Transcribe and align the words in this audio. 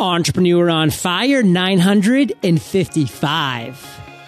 Entrepreneur 0.00 0.70
on 0.70 0.90
Fire 0.90 1.42
955. 1.42 3.76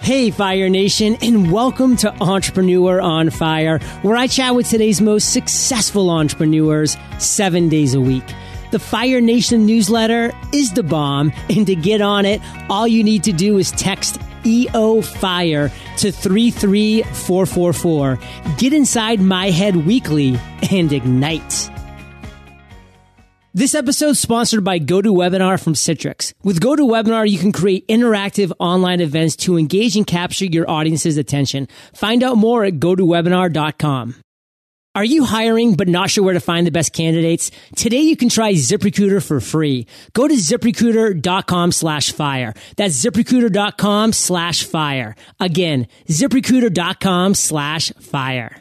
Hey, 0.01 0.33
Fire 0.33 0.69
Nation, 0.69 1.17
and 1.23 1.53
welcome 1.53 1.97
to 1.99 2.13
Entrepreneur 2.21 3.01
on 3.01 3.31
Fire, 3.31 3.79
where 4.03 4.17
I 4.17 4.27
chat 4.27 4.57
with 4.57 4.69
today's 4.69 5.01
most 5.01 5.33
successful 5.33 6.11
entrepreneurs 6.11 6.97
seven 7.21 7.69
days 7.69 7.95
a 7.95 8.01
week. 8.01 8.25
The 8.73 8.81
Fire 8.81 9.21
Nation 9.21 9.65
newsletter 9.65 10.33
is 10.53 10.73
the 10.73 10.83
bomb, 10.83 11.33
and 11.49 11.65
to 11.69 11.77
get 11.77 12.01
on 12.01 12.27
it, 12.27 12.43
all 12.69 12.89
you 12.89 13.05
need 13.05 13.23
to 13.25 13.33
do 13.33 13.59
is 13.59 13.71
text 13.71 14.21
EO 14.45 15.03
Fire 15.03 15.71
to 15.99 16.11
33444. 16.11 18.19
Get 18.59 18.73
inside 18.73 19.21
my 19.21 19.51
head 19.51 19.77
weekly 19.77 20.37
and 20.73 20.93
ignite. 20.93 21.71
This 23.53 23.75
episode 23.75 24.11
is 24.11 24.21
sponsored 24.21 24.63
by 24.63 24.79
GoToWebinar 24.79 25.61
from 25.61 25.75
Citrix. 25.75 26.33
With 26.45 26.61
GoToWebinar, 26.61 27.29
you 27.29 27.37
can 27.37 27.51
create 27.51 27.85
interactive 27.89 28.53
online 28.61 29.01
events 29.01 29.35
to 29.39 29.59
engage 29.59 29.97
and 29.97 30.07
capture 30.07 30.45
your 30.45 30.71
audience's 30.71 31.17
attention. 31.17 31.67
Find 31.93 32.23
out 32.23 32.37
more 32.37 32.65
at 32.65 32.75
gotowebinar.com. 32.75 34.15
Are 34.95 35.05
you 35.05 35.25
hiring 35.25 35.75
but 35.75 35.89
not 35.89 36.11
sure 36.11 36.23
where 36.23 36.35
to 36.35 36.41
find 36.41 36.65
the 36.65 36.71
best 36.71 36.93
candidates? 36.93 37.51
Today 37.75 38.03
you 38.03 38.17
can 38.17 38.29
try 38.29 38.53
ZipRecruiter 38.53 39.21
for 39.21 39.41
free. 39.41 39.89
Go 40.13 40.29
to 40.29 40.35
ziprecruiter.com 40.35 41.73
slash 41.73 42.13
fire. 42.13 42.55
That's 42.77 43.05
ziprecruiter.com 43.05 44.13
slash 44.13 44.63
fire. 44.63 45.17
Again, 45.41 45.89
ziprecruiter.com 46.07 47.35
slash 47.35 47.91
fire. 47.95 48.60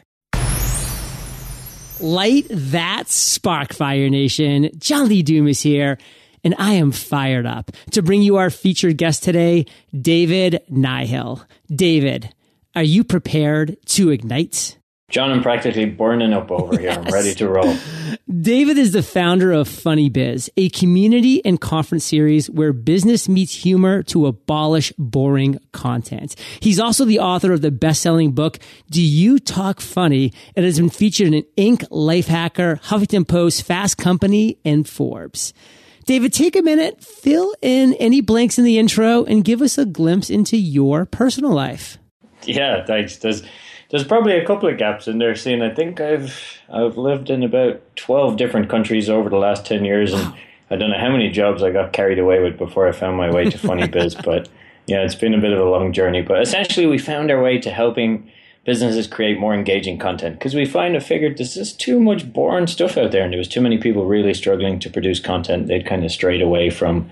Light 2.00 2.46
that 2.48 3.08
spark, 3.08 3.74
Fire 3.74 4.08
Nation. 4.08 4.70
John 4.78 5.08
Lee 5.08 5.22
is 5.22 5.60
here, 5.60 5.98
and 6.42 6.54
I 6.58 6.72
am 6.74 6.92
fired 6.92 7.44
up 7.44 7.70
to 7.90 8.00
bring 8.00 8.22
you 8.22 8.36
our 8.36 8.48
featured 8.48 8.96
guest 8.96 9.22
today, 9.22 9.66
David 9.92 10.62
Nihill. 10.70 11.44
David, 11.68 12.32
are 12.74 12.82
you 12.82 13.04
prepared 13.04 13.76
to 13.86 14.08
ignite? 14.08 14.78
John, 15.10 15.32
I'm 15.32 15.42
practically 15.42 15.86
burning 15.86 16.32
up 16.32 16.52
over 16.52 16.78
here. 16.78 16.90
I'm 16.90 17.02
ready 17.12 17.34
to 17.34 17.48
roll. 17.48 17.76
David 18.40 18.78
is 18.78 18.92
the 18.92 19.02
founder 19.02 19.50
of 19.50 19.68
FunnyBizz, 19.68 20.50
a 20.56 20.68
community 20.68 21.44
and 21.44 21.60
conference 21.60 22.04
series 22.04 22.48
where 22.48 22.72
business 22.72 23.28
meets 23.28 23.52
humor 23.52 24.04
to 24.04 24.26
abolish 24.26 24.92
boring 24.96 25.58
content. 25.72 26.36
He's 26.60 26.78
also 26.78 27.04
the 27.04 27.18
author 27.18 27.52
of 27.52 27.60
the 27.60 27.72
best-selling 27.72 28.32
book, 28.32 28.60
Do 28.88 29.02
You 29.02 29.40
Talk 29.40 29.80
Funny? 29.80 30.32
It 30.54 30.62
has 30.62 30.78
been 30.78 30.90
featured 30.90 31.34
in 31.34 31.44
Inc., 31.56 31.88
Lifehacker, 31.88 32.80
Huffington 32.82 33.26
Post, 33.26 33.64
Fast 33.64 33.98
Company, 33.98 34.58
and 34.64 34.88
Forbes. 34.88 35.52
David, 36.06 36.32
take 36.32 36.54
a 36.54 36.62
minute, 36.62 37.02
fill 37.02 37.54
in 37.60 37.94
any 37.94 38.20
blanks 38.20 38.58
in 38.58 38.64
the 38.64 38.78
intro, 38.78 39.24
and 39.24 39.44
give 39.44 39.60
us 39.60 39.76
a 39.76 39.84
glimpse 39.84 40.30
into 40.30 40.56
your 40.56 41.04
personal 41.04 41.52
life. 41.52 41.98
Yeah, 42.44 42.84
thanks. 42.86 43.16
There's 43.16 43.42
there's 43.90 44.04
probably 44.04 44.34
a 44.34 44.46
couple 44.46 44.68
of 44.68 44.78
gaps 44.78 45.08
in 45.08 45.18
there. 45.18 45.34
Seeing, 45.34 45.62
I 45.62 45.74
think 45.74 46.00
I've 46.00 46.60
I've 46.68 46.96
lived 46.96 47.28
in 47.28 47.42
about 47.42 47.80
twelve 47.96 48.36
different 48.36 48.70
countries 48.70 49.10
over 49.10 49.28
the 49.28 49.36
last 49.36 49.66
ten 49.66 49.84
years, 49.84 50.12
and 50.12 50.34
I 50.70 50.76
don't 50.76 50.90
know 50.90 50.98
how 50.98 51.10
many 51.10 51.28
jobs 51.30 51.62
I 51.62 51.70
got 51.70 51.92
carried 51.92 52.18
away 52.18 52.40
with 52.40 52.56
before 52.56 52.88
I 52.88 52.92
found 52.92 53.16
my 53.16 53.30
way 53.30 53.50
to 53.50 53.58
Funny 53.58 53.86
Biz. 53.88 54.14
But 54.14 54.48
yeah, 54.86 55.02
it's 55.02 55.16
been 55.16 55.34
a 55.34 55.40
bit 55.40 55.52
of 55.52 55.58
a 55.58 55.68
long 55.68 55.92
journey. 55.92 56.22
But 56.22 56.40
essentially, 56.40 56.86
we 56.86 56.98
found 56.98 57.30
our 57.30 57.42
way 57.42 57.58
to 57.58 57.70
helping 57.70 58.30
businesses 58.64 59.06
create 59.06 59.38
more 59.38 59.54
engaging 59.54 59.98
content 59.98 60.38
because 60.38 60.54
we 60.54 60.66
find 60.66 60.94
a 60.94 61.00
figured 61.00 61.38
there's 61.38 61.54
just 61.54 61.80
too 61.80 61.98
much 61.98 62.32
boring 62.32 62.68
stuff 62.68 62.96
out 62.96 63.10
there, 63.10 63.24
and 63.24 63.32
there 63.32 63.38
was 63.38 63.48
too 63.48 63.60
many 63.60 63.78
people 63.78 64.06
really 64.06 64.34
struggling 64.34 64.78
to 64.78 64.90
produce 64.90 65.18
content. 65.18 65.66
They'd 65.66 65.86
kind 65.86 66.04
of 66.04 66.12
strayed 66.12 66.42
away 66.42 66.70
from 66.70 67.10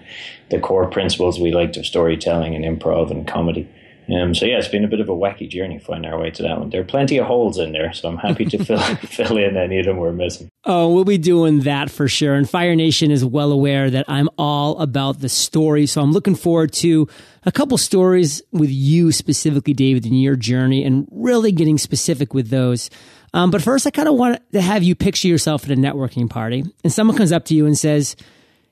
the 0.50 0.60
core 0.60 0.86
principles 0.86 1.40
we 1.40 1.52
liked 1.52 1.76
of 1.76 1.86
storytelling 1.86 2.54
and 2.54 2.64
improv 2.64 3.10
and 3.10 3.26
comedy. 3.26 3.68
Um, 4.10 4.34
so 4.34 4.46
yeah, 4.46 4.56
it's 4.56 4.68
been 4.68 4.84
a 4.84 4.88
bit 4.88 5.00
of 5.00 5.08
a 5.08 5.14
wacky 5.14 5.48
journey 5.48 5.78
finding 5.78 6.10
our 6.10 6.18
way 6.18 6.30
to 6.30 6.42
that 6.42 6.58
one. 6.58 6.70
There 6.70 6.80
are 6.80 6.84
plenty 6.84 7.18
of 7.18 7.26
holes 7.26 7.58
in 7.58 7.72
there, 7.72 7.92
so 7.92 8.08
I'm 8.08 8.16
happy 8.16 8.46
to 8.46 8.64
fill 8.64 8.78
fill 8.96 9.36
in 9.36 9.56
any 9.56 9.78
of 9.80 9.86
them 9.86 9.98
we're 9.98 10.12
missing. 10.12 10.48
Oh, 10.64 10.92
we'll 10.92 11.04
be 11.04 11.18
doing 11.18 11.60
that 11.60 11.90
for 11.90 12.08
sure. 12.08 12.34
And 12.34 12.48
Fire 12.48 12.74
Nation 12.74 13.10
is 13.10 13.24
well 13.24 13.52
aware 13.52 13.90
that 13.90 14.06
I'm 14.08 14.28
all 14.38 14.78
about 14.78 15.20
the 15.20 15.28
story, 15.28 15.86
so 15.86 16.00
I'm 16.00 16.12
looking 16.12 16.34
forward 16.34 16.72
to 16.74 17.06
a 17.44 17.52
couple 17.52 17.76
stories 17.76 18.42
with 18.50 18.70
you 18.70 19.12
specifically, 19.12 19.74
David, 19.74 20.06
in 20.06 20.14
your 20.14 20.36
journey, 20.36 20.84
and 20.84 21.06
really 21.10 21.52
getting 21.52 21.78
specific 21.78 22.32
with 22.32 22.48
those. 22.48 22.88
Um, 23.34 23.50
but 23.50 23.62
first, 23.62 23.86
I 23.86 23.90
kind 23.90 24.08
of 24.08 24.14
want 24.14 24.40
to 24.52 24.60
have 24.60 24.82
you 24.82 24.94
picture 24.94 25.28
yourself 25.28 25.64
at 25.64 25.70
a 25.70 25.76
networking 25.76 26.30
party, 26.30 26.64
and 26.82 26.92
someone 26.92 27.16
comes 27.16 27.32
up 27.32 27.44
to 27.46 27.54
you 27.54 27.66
and 27.66 27.76
says, 27.76 28.16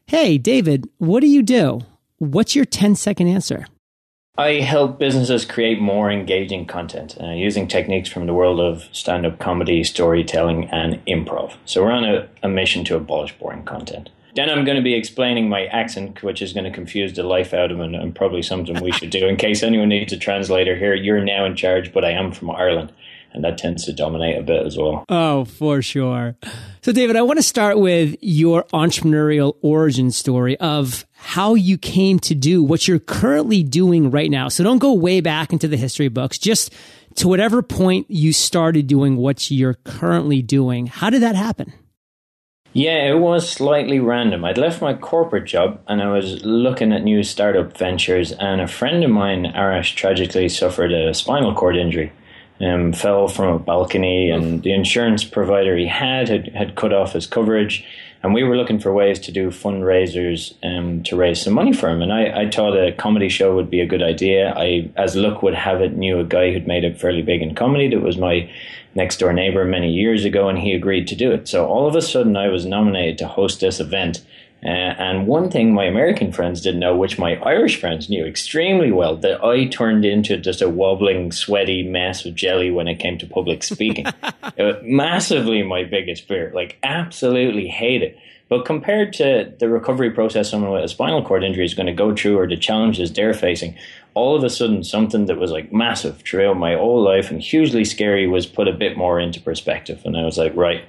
"Hey, 0.07 0.39
David, 0.39 0.89
what 0.97 1.21
do 1.21 1.27
you 1.27 1.43
do? 1.43 1.81
What's 2.19 2.57
your 2.57 2.65
10 2.65 2.95
second 2.95 3.29
answer?" 3.29 3.67
I 4.39 4.61
help 4.61 4.99
businesses 4.99 5.47
create 5.47 5.81
more 5.81 6.11
engaging 6.11 6.67
content 6.67 7.17
uh, 7.19 7.31
using 7.31 7.67
techniques 7.67 8.11
from 8.11 8.27
the 8.27 8.35
world 8.35 8.61
of 8.61 8.85
stand 8.93 9.25
up 9.25 9.39
comedy, 9.39 9.83
storytelling, 9.83 10.69
and 10.69 11.03
improv. 11.07 11.55
So 11.65 11.83
we're 11.83 11.93
on 11.93 12.05
a, 12.05 12.29
a, 12.43 12.49
mission 12.49 12.85
to 12.85 12.97
abolish 12.97 13.33
boring 13.39 13.65
content. 13.65 14.11
Then 14.35 14.51
I'm 14.51 14.67
going 14.67 14.77
to 14.77 14.83
be 14.83 14.93
explaining 14.93 15.49
my 15.49 15.65
accent, 15.67 16.23
which 16.23 16.43
is 16.43 16.53
going 16.53 16.65
to 16.65 16.71
confuse 16.71 17.15
the 17.15 17.23
life 17.23 17.55
out 17.55 17.73
of 17.73 17.81
and, 17.81 17.97
and 17.97 18.15
probably 18.15 18.43
something 18.43 18.79
we 18.83 18.93
should 18.93 19.09
do. 19.09 19.27
In 19.27 19.37
case 19.37 19.63
anyone 19.63 19.89
needs 19.89 20.13
a 20.13 20.19
translator 20.19 20.77
here, 20.77 20.95
you're 20.95 21.25
now 21.25 21.47
in 21.47 21.57
charge, 21.57 21.95
but 21.95 22.05
I 22.05 22.11
am 22.11 22.31
from 22.31 22.51
Ireland 22.51 22.93
and 23.37 23.45
that 23.45 23.59
tends 23.59 23.85
to 23.85 23.93
dominate 23.93 24.39
a 24.39 24.43
bit 24.43 24.67
as 24.67 24.77
well. 24.77 25.05
Oh, 25.09 25.45
for 25.45 25.83
sure. 25.83 26.37
So, 26.81 26.91
David, 26.91 27.15
I 27.15 27.23
want 27.23 27.39
to 27.39 27.43
start 27.43 27.79
with 27.79 28.17
your 28.21 28.65
entrepreneurial 28.73 29.57
origin 29.63 30.11
story 30.11 30.59
of 30.59 31.07
how 31.13 31.55
you 31.55 31.79
came 31.79 32.19
to 32.21 32.35
do 32.35 32.63
what 32.63 32.89
you're 32.89 32.99
currently 32.99 33.63
doing 33.63 34.11
right 34.11 34.31
now. 34.31 34.49
So, 34.49 34.65
don't 34.65 34.79
go 34.79 34.95
way 34.95 35.21
back 35.21 35.53
into 35.53 35.69
the 35.69 35.77
history 35.77 36.09
books, 36.09 36.39
just 36.39 36.75
to 37.17 37.29
whatever 37.29 37.63
point 37.63 38.11
you 38.11 38.33
started 38.33 38.87
doing 38.87 39.17
what 39.17 39.51
you're 39.51 39.75
currently 39.85 40.43
doing. 40.43 40.87
How 40.87 41.11
did 41.11 41.23
that 41.23 41.37
happen? 41.37 41.73
Yeah, 42.73 43.09
it 43.09 43.19
was 43.19 43.49
slightly 43.49 44.01
random. 44.01 44.45
I'd 44.45 44.59
left 44.59 44.83
my 44.83 44.93
corporate 44.93 45.47
job 45.47 45.81
and 45.89 46.03
I 46.03 46.09
was 46.09 46.45
looking 46.45 46.93
at 46.93 47.05
new 47.05 47.23
startup 47.23 47.77
ventures, 47.77 48.33
and 48.33 48.61
a 48.61 48.67
friend 48.67 49.03
of 49.03 49.11
mine, 49.11 49.45
Arash, 49.45 49.95
tragically 49.95 50.51
suffered 50.51 50.93
a 50.93 51.15
spinal 51.15 51.55
cord 51.55 51.77
injury 51.77 52.13
um, 52.61 52.93
fell 52.93 53.29
from 53.29 53.55
a 53.55 53.59
balcony, 53.59 54.31
and 54.31 54.63
the 54.63 54.73
insurance 54.73 55.25
provider 55.25 55.77
he 55.77 55.87
had, 55.87 56.29
had 56.29 56.49
had 56.55 56.75
cut 56.75 56.93
off 56.93 57.13
his 57.13 57.27
coverage. 57.27 57.85
And 58.23 58.35
we 58.35 58.43
were 58.43 58.57
looking 58.57 58.81
for 58.81 58.93
ways 58.93 59.21
to 59.21 59.31
do 59.31 59.51
fundraisers 59.51 60.55
um, 60.65 61.03
to 61.05 61.17
raise 61.17 61.43
some 61.43 61.53
money 61.53 61.73
for 61.73 61.89
him. 61.89 62.03
And 62.03 62.13
I, 62.13 62.43
I 62.43 62.51
thought 62.51 62.77
a 62.77 62.91
comedy 62.91 63.29
show 63.29 63.55
would 63.55 63.71
be 63.71 63.81
a 63.81 63.87
good 63.87 64.03
idea. 64.03 64.53
I, 64.57 64.91
as 64.97 65.15
luck 65.15 65.43
would 65.43 65.55
have 65.55 65.81
it, 65.81 65.97
knew 65.97 66.19
a 66.19 66.25
guy 66.25 66.51
who'd 66.51 66.67
made 66.67 66.83
it 66.83 66.99
fairly 66.99 67.23
big 67.23 67.43
in 67.43 67.55
comedy 67.55 67.89
that 67.89 68.01
was 68.01 68.17
my 68.17 68.51
next 68.97 69.19
door 69.19 69.33
neighbor 69.33 69.65
many 69.65 69.93
years 69.93 70.25
ago, 70.25 70.49
and 70.49 70.59
he 70.59 70.73
agreed 70.73 71.07
to 71.09 71.15
do 71.15 71.31
it. 71.31 71.47
So 71.47 71.67
all 71.67 71.87
of 71.87 71.95
a 71.95 72.03
sudden, 72.03 72.37
I 72.37 72.49
was 72.49 72.67
nominated 72.67 73.19
to 73.19 73.29
host 73.29 73.61
this 73.61 73.79
event 73.79 74.25
and 74.69 75.27
one 75.27 75.51
thing 75.51 75.73
my 75.73 75.85
American 75.85 76.33
friends 76.33 76.61
didn't 76.61 76.81
know, 76.81 76.97
which 76.97 77.19
my 77.19 77.37
Irish 77.37 77.79
friends 77.81 78.09
knew 78.11 78.27
extremely 78.27 78.91
well, 78.91 79.17
that 79.17 79.45
I 79.45 79.67
turned 79.67 80.05
into 80.05 80.37
just 80.39 80.61
a 80.61 80.69
wobbling, 80.69 81.31
sweaty 81.31 81.83
mess 81.83 82.25
of 82.25 82.35
jelly 82.35 82.71
when 82.71 82.89
it 82.89 82.97
came 82.97 83.19
to 83.19 83.27
public 83.27 83.63
speaking. 83.63 84.07
Uh, 84.59 84.73
massively 84.83 85.63
my 85.63 85.85
biggest 85.85 86.27
fear. 86.27 86.51
Like, 86.55 86.79
absolutely 86.83 87.69
hate 87.69 88.03
it. 88.03 88.19
But 88.49 88.65
compared 88.65 89.13
to 89.15 89.53
the 89.59 89.69
recovery 89.69 90.11
process 90.11 90.51
someone 90.51 90.71
with 90.71 90.85
a 90.85 90.89
spinal 90.89 91.23
cord 91.23 91.45
injury 91.45 91.67
is 91.67 91.75
going 91.75 91.89
to 91.89 91.93
go 91.93 92.15
through 92.15 92.39
or 92.39 92.47
the 92.47 92.57
challenges 92.57 93.13
they're 93.13 93.35
facing, 93.35 93.77
all 94.15 94.35
of 94.35 94.45
a 94.45 94.49
sudden 94.49 94.83
something 94.83 95.27
that 95.27 95.37
was 95.37 95.51
like 95.51 95.73
massive 95.73 96.23
throughout 96.23 96.57
my 96.57 96.75
whole 96.75 97.03
life 97.03 97.31
and 97.31 97.43
hugely 97.43 97.85
scary 97.85 98.27
was 98.27 98.47
put 98.47 98.67
a 98.67 98.73
bit 98.73 98.97
more 98.97 99.21
into 99.21 99.41
perspective. 99.41 100.01
And 100.07 100.17
I 100.17 100.25
was 100.25 100.39
like, 100.39 100.57
right, 100.57 100.85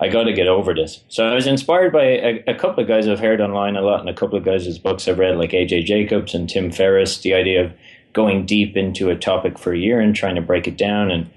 I 0.00 0.08
got 0.08 0.24
to 0.24 0.32
get 0.32 0.48
over 0.48 0.74
this. 0.74 1.04
So 1.08 1.26
I 1.26 1.34
was 1.34 1.46
inspired 1.46 1.92
by 1.92 2.04
a, 2.04 2.44
a, 2.48 2.54
couple 2.54 2.82
of 2.82 2.88
guys 2.88 3.06
I've 3.06 3.20
heard 3.20 3.40
online 3.40 3.76
a 3.76 3.82
lot, 3.82 4.00
and 4.00 4.08
a 4.08 4.14
couple 4.14 4.38
of 4.38 4.44
guys' 4.44 4.78
books 4.78 5.06
I've 5.06 5.18
read, 5.18 5.36
like 5.36 5.50
AJ 5.50 5.84
Jacobs 5.84 6.34
and 6.34 6.48
Tim 6.48 6.72
Ferriss. 6.72 7.18
The 7.18 7.34
idea 7.34 7.66
of 7.66 7.72
going 8.14 8.46
deep 8.46 8.76
into 8.76 9.10
a 9.10 9.16
topic 9.16 9.58
for 9.58 9.72
a 9.72 9.78
year 9.78 10.00
and 10.00 10.16
trying 10.16 10.36
to 10.36 10.40
break 10.40 10.66
it 10.66 10.76
down 10.76 11.10
and 11.10 11.30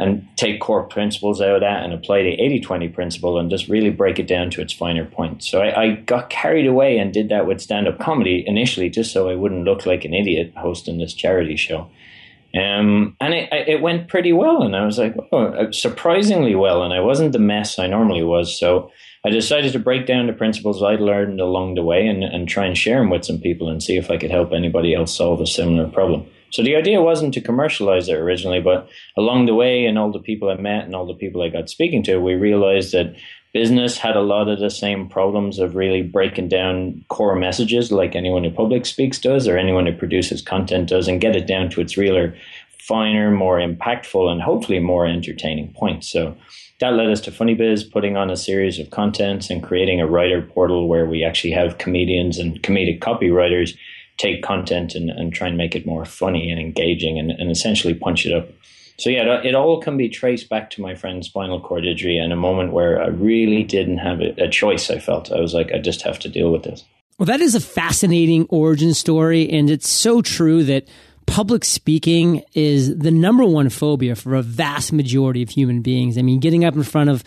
and 0.00 0.26
take 0.36 0.60
core 0.60 0.84
principles 0.84 1.40
out 1.40 1.56
of 1.56 1.60
that 1.60 1.82
and 1.82 1.92
apply 1.92 2.22
the 2.22 2.36
80-20 2.36 2.94
principle 2.94 3.36
and 3.36 3.50
just 3.50 3.66
really 3.66 3.90
break 3.90 4.20
it 4.20 4.28
down 4.28 4.48
to 4.50 4.60
its 4.60 4.72
finer 4.72 5.04
points. 5.04 5.50
So 5.50 5.60
I, 5.60 5.82
I 5.82 5.90
got 5.96 6.30
carried 6.30 6.68
away 6.68 6.98
and 6.98 7.12
did 7.12 7.30
that 7.30 7.46
with 7.46 7.60
stand-up 7.60 7.98
comedy 7.98 8.44
initially, 8.46 8.90
just 8.90 9.12
so 9.12 9.28
I 9.28 9.34
wouldn't 9.34 9.64
look 9.64 9.86
like 9.86 10.04
an 10.04 10.14
idiot 10.14 10.52
hosting 10.56 10.98
this 10.98 11.14
charity 11.14 11.56
show. 11.56 11.90
Um, 12.54 13.16
and 13.20 13.34
it, 13.34 13.48
it 13.52 13.82
went 13.82 14.08
pretty 14.08 14.32
well. 14.32 14.62
And 14.62 14.74
I 14.74 14.84
was 14.84 14.98
like, 14.98 15.14
oh, 15.32 15.46
uh, 15.46 15.72
surprisingly 15.72 16.54
well. 16.54 16.82
And 16.82 16.94
I 16.94 17.00
wasn't 17.00 17.32
the 17.32 17.38
mess 17.38 17.78
I 17.78 17.86
normally 17.86 18.22
was. 18.22 18.58
So 18.58 18.90
I 19.24 19.30
decided 19.30 19.72
to 19.72 19.78
break 19.78 20.06
down 20.06 20.26
the 20.26 20.32
principles 20.32 20.82
I'd 20.82 21.00
learned 21.00 21.40
along 21.40 21.74
the 21.74 21.82
way 21.82 22.06
and, 22.06 22.24
and 22.24 22.48
try 22.48 22.64
and 22.64 22.76
share 22.76 23.00
them 23.00 23.10
with 23.10 23.24
some 23.24 23.38
people 23.38 23.68
and 23.68 23.82
see 23.82 23.96
if 23.96 24.10
I 24.10 24.16
could 24.16 24.30
help 24.30 24.52
anybody 24.52 24.94
else 24.94 25.14
solve 25.14 25.40
a 25.40 25.46
similar 25.46 25.88
problem. 25.88 26.26
So 26.50 26.62
the 26.62 26.76
idea 26.76 27.02
wasn't 27.02 27.34
to 27.34 27.42
commercialize 27.42 28.08
it 28.08 28.16
originally, 28.16 28.60
but 28.60 28.88
along 29.18 29.46
the 29.46 29.54
way, 29.54 29.84
and 29.84 29.98
all 29.98 30.10
the 30.10 30.18
people 30.18 30.48
I 30.48 30.56
met 30.56 30.84
and 30.84 30.94
all 30.94 31.06
the 31.06 31.14
people 31.14 31.42
I 31.42 31.50
got 31.50 31.68
speaking 31.68 32.02
to, 32.04 32.18
we 32.18 32.34
realized 32.34 32.92
that 32.92 33.14
business 33.52 33.96
had 33.96 34.16
a 34.16 34.20
lot 34.20 34.48
of 34.48 34.58
the 34.60 34.70
same 34.70 35.08
problems 35.08 35.58
of 35.58 35.74
really 35.74 36.02
breaking 36.02 36.48
down 36.48 37.04
core 37.08 37.34
messages 37.34 37.90
like 37.90 38.14
anyone 38.14 38.44
who 38.44 38.50
public 38.50 38.84
speaks 38.84 39.18
does 39.18 39.48
or 39.48 39.56
anyone 39.56 39.86
who 39.86 39.92
produces 39.92 40.42
content 40.42 40.88
does 40.88 41.08
and 41.08 41.20
get 41.20 41.36
it 41.36 41.46
down 41.46 41.70
to 41.70 41.80
its 41.80 41.96
realer 41.96 42.34
finer 42.88 43.30
more 43.30 43.58
impactful 43.58 44.30
and 44.30 44.40
hopefully 44.40 44.78
more 44.78 45.06
entertaining 45.06 45.72
points. 45.74 46.08
So 46.08 46.36
that 46.80 46.94
led 46.94 47.10
us 47.10 47.20
to 47.22 47.30
FunnyBizz 47.30 47.90
putting 47.92 48.16
on 48.16 48.30
a 48.30 48.36
series 48.36 48.78
of 48.78 48.90
contents 48.90 49.50
and 49.50 49.62
creating 49.62 50.00
a 50.00 50.06
writer 50.06 50.40
portal 50.40 50.88
where 50.88 51.04
we 51.04 51.24
actually 51.24 51.50
have 51.50 51.78
comedians 51.78 52.38
and 52.38 52.62
comedic 52.62 53.00
copywriters 53.00 53.76
take 54.16 54.42
content 54.42 54.94
and, 54.94 55.10
and 55.10 55.32
try 55.32 55.48
and 55.48 55.56
make 55.56 55.76
it 55.76 55.86
more 55.86 56.04
funny 56.04 56.50
and 56.50 56.60
engaging 56.60 57.18
and, 57.18 57.30
and 57.30 57.50
essentially 57.50 57.94
punch 57.94 58.26
it 58.26 58.32
up 58.32 58.48
so 58.98 59.10
yeah, 59.10 59.40
it 59.42 59.54
all 59.54 59.80
can 59.80 59.96
be 59.96 60.08
traced 60.08 60.48
back 60.48 60.70
to 60.70 60.82
my 60.82 60.94
friend's 60.94 61.28
spinal 61.28 61.60
cord 61.60 61.86
injury 61.86 62.18
and 62.18 62.32
a 62.32 62.36
moment 62.36 62.72
where 62.72 63.00
I 63.00 63.06
really 63.06 63.62
didn't 63.62 63.98
have 63.98 64.20
a 64.20 64.48
choice. 64.48 64.90
I 64.90 64.98
felt 64.98 65.30
I 65.30 65.40
was 65.40 65.54
like, 65.54 65.72
I 65.72 65.78
just 65.78 66.02
have 66.02 66.18
to 66.20 66.28
deal 66.28 66.50
with 66.50 66.64
this. 66.64 66.84
Well, 67.18 67.26
that 67.26 67.40
is 67.40 67.54
a 67.54 67.60
fascinating 67.60 68.46
origin 68.48 68.94
story, 68.94 69.48
and 69.50 69.70
it's 69.70 69.88
so 69.88 70.20
true 70.20 70.64
that 70.64 70.88
public 71.26 71.64
speaking 71.64 72.42
is 72.54 72.96
the 72.96 73.10
number 73.10 73.44
one 73.44 73.68
phobia 73.68 74.16
for 74.16 74.34
a 74.34 74.42
vast 74.42 74.92
majority 74.92 75.42
of 75.42 75.50
human 75.50 75.82
beings. 75.82 76.18
I 76.18 76.22
mean, 76.22 76.40
getting 76.40 76.64
up 76.64 76.74
in 76.74 76.82
front 76.82 77.10
of 77.10 77.22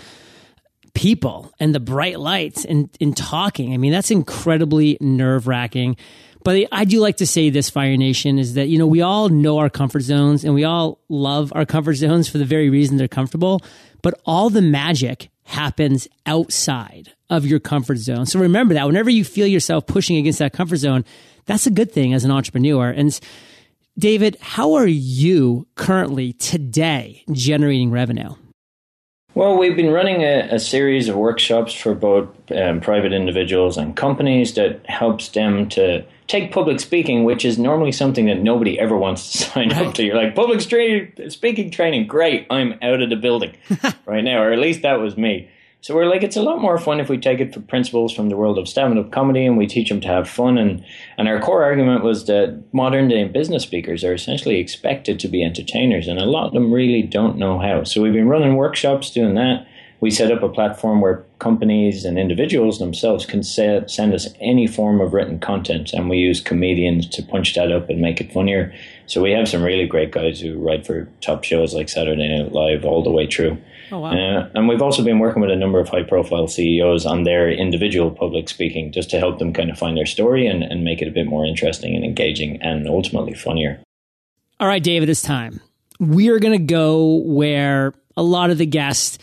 people 0.93 1.53
and 1.59 1.73
the 1.73 1.79
bright 1.79 2.19
lights 2.19 2.65
and, 2.65 2.89
and 2.99 3.15
talking. 3.15 3.73
I 3.73 3.77
mean, 3.77 3.91
that's 3.91 4.11
incredibly 4.11 4.97
nerve 4.99 5.47
wracking. 5.47 5.95
But 6.43 6.67
I 6.71 6.85
do 6.85 6.99
like 6.99 7.17
to 7.17 7.27
say 7.27 7.49
this, 7.49 7.69
Fire 7.69 7.95
Nation, 7.97 8.39
is 8.39 8.55
that, 8.55 8.67
you 8.67 8.77
know, 8.77 8.87
we 8.87 9.01
all 9.01 9.29
know 9.29 9.59
our 9.59 9.69
comfort 9.69 10.01
zones 10.01 10.43
and 10.43 10.53
we 10.53 10.63
all 10.63 10.99
love 11.07 11.51
our 11.55 11.65
comfort 11.65 11.95
zones 11.95 12.27
for 12.27 12.37
the 12.37 12.45
very 12.45 12.69
reason 12.69 12.97
they're 12.97 13.07
comfortable. 13.07 13.61
But 14.01 14.19
all 14.25 14.49
the 14.49 14.61
magic 14.61 15.29
happens 15.43 16.07
outside 16.25 17.13
of 17.29 17.45
your 17.45 17.59
comfort 17.59 17.97
zone. 17.97 18.25
So 18.25 18.39
remember 18.39 18.73
that 18.73 18.87
whenever 18.87 19.09
you 19.09 19.23
feel 19.23 19.47
yourself 19.47 19.85
pushing 19.85 20.17
against 20.17 20.39
that 20.39 20.53
comfort 20.53 20.77
zone, 20.77 21.05
that's 21.45 21.67
a 21.67 21.71
good 21.71 21.91
thing 21.91 22.13
as 22.13 22.23
an 22.23 22.31
entrepreneur. 22.31 22.89
And 22.89 23.17
David, 23.97 24.37
how 24.41 24.73
are 24.73 24.87
you 24.87 25.67
currently 25.75 26.33
today 26.33 27.23
generating 27.31 27.91
revenue? 27.91 28.33
Well, 29.33 29.57
we've 29.57 29.77
been 29.77 29.91
running 29.91 30.23
a, 30.23 30.55
a 30.55 30.59
series 30.59 31.07
of 31.07 31.15
workshops 31.15 31.73
for 31.73 31.95
both 31.95 32.27
um, 32.51 32.81
private 32.81 33.13
individuals 33.13 33.77
and 33.77 33.95
companies 33.95 34.55
that 34.55 34.85
helps 34.87 35.29
them 35.29 35.69
to 35.69 36.03
take 36.27 36.51
public 36.51 36.81
speaking, 36.81 37.23
which 37.23 37.45
is 37.45 37.57
normally 37.57 37.93
something 37.93 38.25
that 38.25 38.39
nobody 38.39 38.77
ever 38.77 38.97
wants 38.97 39.31
to 39.31 39.37
sign 39.49 39.69
right. 39.69 39.87
up 39.87 39.93
to. 39.95 40.03
You're 40.03 40.15
like, 40.15 40.35
public 40.35 40.59
speaking 40.61 41.71
training, 41.71 42.07
great, 42.07 42.45
I'm 42.49 42.73
out 42.81 43.01
of 43.01 43.09
the 43.09 43.15
building 43.15 43.55
right 44.05 44.23
now, 44.23 44.41
or 44.41 44.51
at 44.51 44.59
least 44.59 44.81
that 44.81 44.99
was 44.99 45.15
me. 45.15 45.49
So 45.81 45.95
we're 45.95 46.05
like, 46.05 46.21
it's 46.21 46.37
a 46.37 46.43
lot 46.43 46.61
more 46.61 46.77
fun 46.77 46.99
if 46.99 47.09
we 47.09 47.17
take 47.17 47.39
it 47.39 47.55
for 47.55 47.59
principles 47.59 48.13
from 48.13 48.29
the 48.29 48.37
world 48.37 48.59
of 48.59 48.67
stand-up 48.67 49.11
comedy 49.11 49.47
and 49.47 49.57
we 49.57 49.65
teach 49.65 49.89
them 49.89 49.99
to 50.01 50.07
have 50.07 50.29
fun. 50.29 50.59
And, 50.59 50.85
and 51.17 51.27
our 51.27 51.39
core 51.39 51.63
argument 51.63 52.03
was 52.03 52.27
that 52.27 52.63
modern 52.71 53.07
day 53.07 53.23
business 53.25 53.63
speakers 53.63 54.03
are 54.03 54.13
essentially 54.13 54.59
expected 54.59 55.19
to 55.19 55.27
be 55.27 55.43
entertainers, 55.43 56.07
and 56.07 56.19
a 56.19 56.25
lot 56.25 56.45
of 56.45 56.53
them 56.53 56.71
really 56.71 57.01
don't 57.01 57.37
know 57.37 57.57
how. 57.57 57.83
So 57.83 58.03
we've 58.03 58.13
been 58.13 58.29
running 58.29 58.57
workshops 58.57 59.09
doing 59.09 59.33
that 59.35 59.65
we 60.01 60.09
set 60.09 60.31
up 60.31 60.41
a 60.41 60.49
platform 60.49 60.99
where 60.99 61.23
companies 61.37 62.05
and 62.05 62.17
individuals 62.17 62.79
themselves 62.79 63.23
can 63.23 63.43
say, 63.43 63.83
send 63.85 64.15
us 64.15 64.27
any 64.39 64.65
form 64.65 64.99
of 64.99 65.13
written 65.13 65.39
content, 65.39 65.93
and 65.93 66.09
we 66.09 66.17
use 66.17 66.41
comedians 66.41 67.07
to 67.07 67.21
punch 67.21 67.53
that 67.53 67.71
up 67.71 67.87
and 67.87 68.01
make 68.01 68.19
it 68.19 68.33
funnier. 68.33 68.73
So 69.05 69.21
we 69.21 69.31
have 69.31 69.47
some 69.47 69.61
really 69.61 69.85
great 69.85 70.11
guys 70.11 70.39
who 70.39 70.57
write 70.57 70.87
for 70.87 71.07
top 71.21 71.43
shows 71.43 71.75
like 71.75 71.87
Saturday 71.87 72.27
Night 72.27 72.51
Live 72.51 72.83
all 72.83 73.03
the 73.03 73.11
way 73.11 73.27
through. 73.27 73.59
Oh, 73.91 73.99
wow. 73.99 74.11
Uh, 74.11 74.49
and 74.55 74.67
we've 74.67 74.81
also 74.81 75.03
been 75.03 75.19
working 75.19 75.41
with 75.41 75.51
a 75.51 75.55
number 75.55 75.79
of 75.79 75.89
high 75.89 76.03
profile 76.03 76.47
CEOs 76.47 77.05
on 77.05 77.23
their 77.23 77.51
individual 77.51 78.09
public 78.09 78.49
speaking 78.49 78.91
just 78.91 79.11
to 79.11 79.19
help 79.19 79.37
them 79.37 79.53
kind 79.53 79.69
of 79.69 79.77
find 79.77 79.95
their 79.95 80.07
story 80.07 80.47
and, 80.47 80.63
and 80.63 80.83
make 80.83 81.01
it 81.03 81.07
a 81.07 81.11
bit 81.11 81.27
more 81.27 81.45
interesting 81.45 81.95
and 81.95 82.03
engaging 82.03 82.59
and 82.63 82.87
ultimately 82.87 83.35
funnier. 83.35 83.83
All 84.59 84.67
right, 84.67 84.81
David, 84.81 85.09
it's 85.09 85.21
time. 85.21 85.61
We 85.99 86.29
are 86.29 86.39
going 86.39 86.57
to 86.57 86.65
go 86.65 87.21
where 87.25 87.93
a 88.17 88.23
lot 88.23 88.49
of 88.49 88.57
the 88.57 88.65
guests 88.65 89.19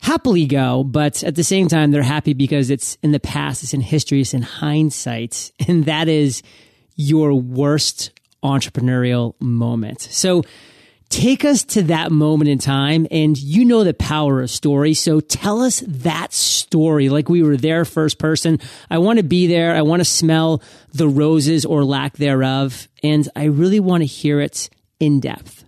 happily 0.00 0.46
go, 0.46 0.82
but 0.82 1.22
at 1.22 1.34
the 1.34 1.44
same 1.44 1.68
time, 1.68 1.90
they're 1.90 2.02
happy 2.02 2.32
because 2.32 2.70
it's 2.70 2.96
in 3.02 3.12
the 3.12 3.20
past, 3.20 3.62
it's 3.62 3.74
in 3.74 3.80
history, 3.80 4.20
it's 4.20 4.34
in 4.34 4.42
hindsight. 4.42 5.52
And 5.68 5.84
that 5.84 6.08
is 6.08 6.42
your 6.96 7.34
worst 7.34 8.10
entrepreneurial 8.42 9.34
moment. 9.40 10.00
So 10.00 10.42
take 11.10 11.44
us 11.44 11.64
to 11.64 11.82
that 11.82 12.10
moment 12.10 12.50
in 12.50 12.58
time 12.58 13.06
and 13.10 13.36
you 13.38 13.64
know 13.64 13.84
the 13.84 13.94
power 13.94 14.42
of 14.42 14.50
story. 14.50 14.94
So 14.94 15.20
tell 15.20 15.62
us 15.62 15.82
that 15.86 16.32
story 16.32 17.08
like 17.08 17.28
we 17.28 17.42
were 17.42 17.56
there 17.56 17.84
first 17.84 18.18
person. 18.18 18.58
I 18.90 18.98
want 18.98 19.18
to 19.18 19.22
be 19.22 19.46
there. 19.46 19.74
I 19.74 19.82
want 19.82 20.00
to 20.00 20.04
smell 20.04 20.62
the 20.92 21.08
roses 21.08 21.64
or 21.64 21.84
lack 21.84 22.16
thereof. 22.16 22.88
And 23.02 23.28
I 23.36 23.44
really 23.44 23.80
want 23.80 24.02
to 24.02 24.06
hear 24.06 24.40
it 24.40 24.70
in 24.98 25.20
depth. 25.20 25.59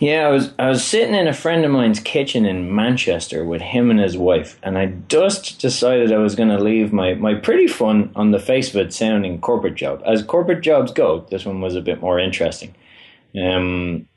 Yeah, 0.00 0.28
I 0.28 0.30
was 0.30 0.54
I 0.58 0.70
was 0.70 0.82
sitting 0.82 1.14
in 1.14 1.28
a 1.28 1.34
friend 1.34 1.62
of 1.62 1.70
mine's 1.70 2.00
kitchen 2.00 2.46
in 2.46 2.74
Manchester 2.74 3.44
with 3.44 3.60
him 3.60 3.90
and 3.90 4.00
his 4.00 4.16
wife, 4.16 4.58
and 4.62 4.78
I 4.78 4.86
just 5.08 5.60
decided 5.60 6.10
I 6.10 6.16
was 6.16 6.34
going 6.34 6.48
to 6.48 6.58
leave 6.58 6.90
my, 6.90 7.12
my 7.12 7.34
pretty 7.34 7.66
fun, 7.66 8.10
on 8.16 8.30
the 8.30 8.38
face 8.38 8.70
of 8.70 8.76
it, 8.76 8.94
sounding 8.94 9.42
corporate 9.42 9.74
job. 9.74 10.02
As 10.06 10.22
corporate 10.22 10.62
jobs 10.62 10.90
go, 10.90 11.26
this 11.30 11.44
one 11.44 11.60
was 11.60 11.76
a 11.76 11.82
bit 11.82 12.00
more 12.00 12.18
interesting. 12.18 12.74
Um, 13.38 14.08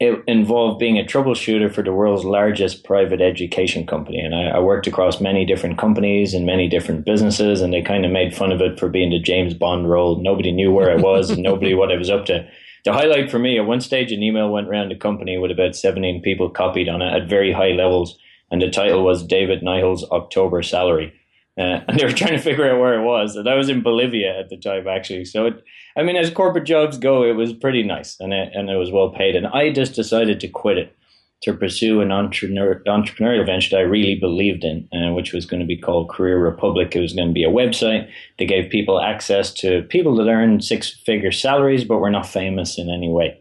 it 0.00 0.20
involved 0.26 0.80
being 0.80 0.98
a 0.98 1.04
troubleshooter 1.04 1.72
for 1.72 1.82
the 1.84 1.92
world's 1.92 2.24
largest 2.24 2.82
private 2.82 3.20
education 3.20 3.86
company, 3.86 4.18
and 4.18 4.34
I, 4.34 4.56
I 4.56 4.58
worked 4.58 4.88
across 4.88 5.20
many 5.20 5.46
different 5.46 5.78
companies 5.78 6.34
and 6.34 6.44
many 6.44 6.68
different 6.68 7.04
businesses, 7.04 7.60
and 7.60 7.72
they 7.72 7.80
kind 7.80 8.04
of 8.04 8.10
made 8.10 8.34
fun 8.34 8.50
of 8.50 8.60
it 8.60 8.80
for 8.80 8.88
being 8.88 9.10
the 9.10 9.20
James 9.20 9.54
Bond 9.54 9.88
role. 9.88 10.20
Nobody 10.20 10.50
knew 10.50 10.72
where 10.72 10.90
I 10.90 10.96
was, 10.96 11.30
and 11.30 11.44
nobody 11.44 11.74
what 11.76 11.92
I 11.92 11.96
was 11.96 12.10
up 12.10 12.26
to 12.26 12.44
the 12.84 12.92
highlight 12.92 13.30
for 13.30 13.38
me 13.38 13.58
at 13.58 13.66
one 13.66 13.80
stage 13.80 14.12
an 14.12 14.22
email 14.22 14.50
went 14.50 14.68
around 14.68 14.90
the 14.90 14.96
company 14.96 15.38
with 15.38 15.50
about 15.50 15.74
17 15.74 16.22
people 16.22 16.50
copied 16.50 16.88
on 16.88 17.02
it 17.02 17.12
at 17.14 17.28
very 17.28 17.52
high 17.52 17.72
levels 17.72 18.18
and 18.50 18.60
the 18.62 18.70
title 18.70 19.04
was 19.04 19.22
david 19.26 19.62
Nihill's 19.62 20.08
october 20.10 20.62
salary. 20.62 21.12
Uh, 21.56 21.80
and 21.88 21.98
they 21.98 22.04
were 22.04 22.12
trying 22.12 22.32
to 22.32 22.42
figure 22.42 22.68
out 22.68 22.80
where 22.80 22.98
it 22.98 23.04
was 23.04 23.36
and 23.36 23.48
i 23.48 23.54
was 23.54 23.68
in 23.68 23.82
bolivia 23.82 24.38
at 24.38 24.48
the 24.48 24.56
time 24.56 24.86
actually. 24.86 25.24
So 25.24 25.46
it, 25.46 25.64
i 25.96 26.02
mean 26.02 26.16
as 26.16 26.30
corporate 26.30 26.66
jobs 26.66 26.98
go 26.98 27.24
it 27.24 27.34
was 27.34 27.52
pretty 27.52 27.82
nice 27.82 28.18
and 28.20 28.32
it, 28.32 28.50
and 28.54 28.70
it 28.70 28.76
was 28.76 28.92
well 28.92 29.10
paid 29.10 29.36
and 29.36 29.46
i 29.48 29.72
just 29.72 29.94
decided 29.94 30.40
to 30.40 30.48
quit 30.48 30.78
it 30.78 30.96
to 31.44 31.52
pursue 31.52 32.00
an 32.00 32.10
entrepreneur, 32.10 32.82
entrepreneurial 32.86 33.44
venture 33.44 33.76
that 33.76 33.82
I 33.82 33.82
really 33.82 34.14
believed 34.14 34.64
in, 34.64 34.88
uh, 34.94 35.12
which 35.12 35.34
was 35.34 35.44
going 35.44 35.60
to 35.60 35.66
be 35.66 35.76
called 35.76 36.08
Career 36.08 36.38
Republic. 36.38 36.96
It 36.96 37.00
was 37.00 37.12
going 37.12 37.28
to 37.28 37.34
be 37.34 37.44
a 37.44 37.50
website 37.50 38.08
that 38.38 38.46
gave 38.46 38.70
people 38.70 38.98
access 38.98 39.52
to 39.54 39.82
people 39.82 40.16
that 40.16 40.28
earn 40.28 40.62
six 40.62 40.90
figure 40.90 41.30
salaries 41.30 41.84
but 41.84 41.98
were 41.98 42.10
not 42.10 42.26
famous 42.26 42.78
in 42.78 42.88
any 42.88 43.10
way. 43.10 43.38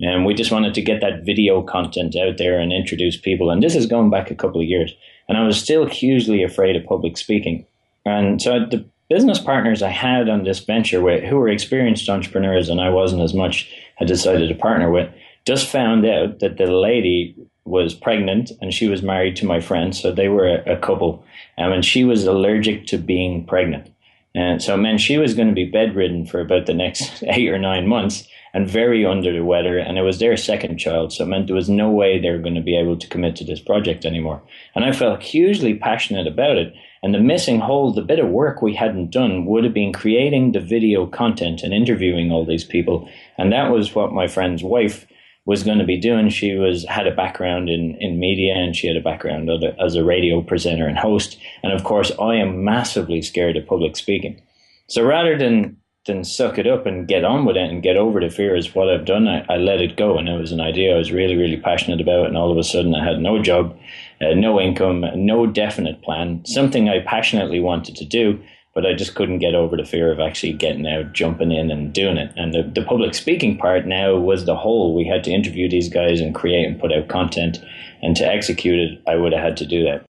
And 0.00 0.26
we 0.26 0.34
just 0.34 0.50
wanted 0.50 0.74
to 0.74 0.82
get 0.82 1.00
that 1.00 1.24
video 1.24 1.62
content 1.62 2.16
out 2.16 2.36
there 2.36 2.58
and 2.58 2.72
introduce 2.72 3.16
people. 3.16 3.50
And 3.50 3.62
this 3.62 3.76
is 3.76 3.86
going 3.86 4.10
back 4.10 4.30
a 4.30 4.34
couple 4.34 4.60
of 4.60 4.66
years. 4.66 4.92
And 5.28 5.38
I 5.38 5.46
was 5.46 5.56
still 5.56 5.86
hugely 5.86 6.42
afraid 6.42 6.74
of 6.74 6.84
public 6.84 7.16
speaking. 7.16 7.64
And 8.04 8.42
so 8.42 8.58
the 8.58 8.84
business 9.08 9.38
partners 9.38 9.82
I 9.82 9.90
had 9.90 10.28
on 10.28 10.42
this 10.42 10.58
venture 10.58 11.00
with, 11.00 11.22
who 11.22 11.36
were 11.36 11.48
experienced 11.48 12.08
entrepreneurs 12.08 12.68
and 12.68 12.80
I 12.80 12.90
wasn't 12.90 13.22
as 13.22 13.34
much, 13.34 13.72
had 13.96 14.08
decided 14.08 14.48
to 14.48 14.54
partner 14.56 14.90
with, 14.90 15.08
just 15.46 15.68
found 15.68 16.04
out 16.04 16.40
that 16.40 16.58
the 16.58 16.66
lady 16.66 17.36
was 17.64 17.94
pregnant 17.94 18.52
and 18.60 18.72
she 18.72 18.88
was 18.88 19.02
married 19.02 19.36
to 19.36 19.46
my 19.46 19.60
friend, 19.60 19.94
so 19.94 20.12
they 20.12 20.28
were 20.28 20.46
a, 20.46 20.74
a 20.74 20.76
couple, 20.76 21.24
um, 21.58 21.72
and 21.72 21.84
she 21.84 22.04
was 22.04 22.24
allergic 22.24 22.86
to 22.86 22.98
being 22.98 23.44
pregnant. 23.44 23.90
And 24.34 24.62
so 24.62 24.74
it 24.74 24.78
meant 24.78 25.00
she 25.00 25.16
was 25.16 25.32
going 25.32 25.48
to 25.48 25.54
be 25.54 25.64
bedridden 25.64 26.26
for 26.26 26.40
about 26.40 26.66
the 26.66 26.74
next 26.74 27.22
eight 27.26 27.48
or 27.48 27.58
nine 27.58 27.88
months 27.88 28.28
and 28.52 28.68
very 28.68 29.04
under 29.04 29.32
the 29.32 29.44
weather. 29.44 29.78
And 29.78 29.98
it 29.98 30.02
was 30.02 30.18
their 30.18 30.36
second 30.36 30.78
child. 30.78 31.12
So 31.12 31.24
it 31.24 31.28
meant 31.28 31.46
there 31.46 31.56
was 31.56 31.68
no 31.68 31.90
way 31.90 32.18
they 32.18 32.30
were 32.30 32.38
going 32.38 32.54
to 32.54 32.60
be 32.60 32.76
able 32.76 32.98
to 32.98 33.08
commit 33.08 33.36
to 33.36 33.44
this 33.44 33.60
project 33.60 34.04
anymore. 34.04 34.42
And 34.74 34.84
I 34.84 34.92
felt 34.92 35.22
hugely 35.22 35.74
passionate 35.74 36.26
about 36.26 36.56
it. 36.56 36.74
And 37.02 37.14
the 37.14 37.20
missing 37.20 37.60
hole, 37.60 37.92
the 37.92 38.02
bit 38.02 38.18
of 38.18 38.28
work 38.28 38.60
we 38.62 38.74
hadn't 38.74 39.10
done, 39.10 39.46
would 39.46 39.64
have 39.64 39.74
been 39.74 39.92
creating 39.92 40.52
the 40.52 40.60
video 40.60 41.06
content 41.06 41.62
and 41.62 41.72
interviewing 41.72 42.30
all 42.30 42.44
these 42.44 42.64
people. 42.64 43.08
And 43.38 43.52
that 43.52 43.70
was 43.70 43.94
what 43.94 44.12
my 44.12 44.26
friend's 44.26 44.62
wife 44.62 45.06
was 45.46 45.62
going 45.62 45.78
to 45.78 45.84
be 45.84 45.98
doing. 45.98 46.28
She 46.28 46.54
was 46.56 46.84
had 46.88 47.06
a 47.06 47.14
background 47.14 47.68
in, 47.68 47.96
in 48.00 48.18
media 48.18 48.54
and 48.54 48.76
she 48.76 48.88
had 48.88 48.96
a 48.96 49.00
background 49.00 49.48
as 49.80 49.94
a 49.94 50.04
radio 50.04 50.42
presenter 50.42 50.86
and 50.86 50.98
host. 50.98 51.38
And 51.62 51.72
of 51.72 51.84
course, 51.84 52.12
I 52.20 52.34
am 52.34 52.64
massively 52.64 53.22
scared 53.22 53.56
of 53.56 53.66
public 53.66 53.96
speaking. 53.96 54.42
So 54.88 55.04
rather 55.04 55.38
than 55.38 55.78
than 56.06 56.24
suck 56.24 56.58
it 56.58 56.66
up 56.66 56.86
and 56.86 57.08
get 57.08 57.24
on 57.24 57.44
with 57.44 57.56
it 57.56 57.68
and 57.68 57.82
get 57.82 57.96
over 57.96 58.20
the 58.20 58.30
fear 58.30 58.56
is 58.56 58.74
what 58.74 58.88
I've 58.88 59.04
done. 59.04 59.28
I, 59.28 59.44
I 59.48 59.56
let 59.56 59.80
it 59.80 59.96
go, 59.96 60.16
and 60.16 60.28
it 60.28 60.38
was 60.38 60.52
an 60.52 60.60
idea 60.60 60.94
I 60.94 60.98
was 60.98 61.12
really, 61.12 61.36
really 61.36 61.56
passionate 61.56 62.00
about. 62.00 62.26
And 62.26 62.36
all 62.36 62.50
of 62.50 62.58
a 62.58 62.62
sudden, 62.62 62.94
I 62.94 63.04
had 63.04 63.20
no 63.20 63.42
job, 63.42 63.76
uh, 64.20 64.34
no 64.34 64.60
income, 64.60 65.04
no 65.14 65.46
definite 65.46 66.02
plan. 66.02 66.44
Something 66.46 66.88
I 66.88 67.00
passionately 67.00 67.60
wanted 67.60 67.96
to 67.96 68.04
do, 68.04 68.40
but 68.76 68.84
I 68.84 68.92
just 68.92 69.14
couldn't 69.14 69.38
get 69.38 69.54
over 69.54 69.74
the 69.74 69.86
fear 69.86 70.12
of 70.12 70.20
actually 70.20 70.52
getting 70.52 70.86
out, 70.86 71.14
jumping 71.14 71.50
in, 71.50 71.70
and 71.70 71.94
doing 71.94 72.18
it. 72.18 72.30
And 72.36 72.52
the, 72.52 72.62
the 72.62 72.86
public 72.86 73.14
speaking 73.14 73.56
part 73.56 73.86
now 73.86 74.16
was 74.16 74.44
the 74.44 74.54
whole. 74.54 74.94
We 74.94 75.06
had 75.06 75.24
to 75.24 75.30
interview 75.30 75.66
these 75.66 75.88
guys 75.88 76.20
and 76.20 76.34
create 76.34 76.66
and 76.66 76.78
put 76.78 76.92
out 76.92 77.08
content, 77.08 77.58
and 78.02 78.14
to 78.16 78.26
execute 78.26 78.78
it, 78.78 79.02
I 79.08 79.16
would 79.16 79.32
have 79.32 79.42
had 79.42 79.56
to 79.56 79.66
do 79.66 79.82
that. 79.84 80.04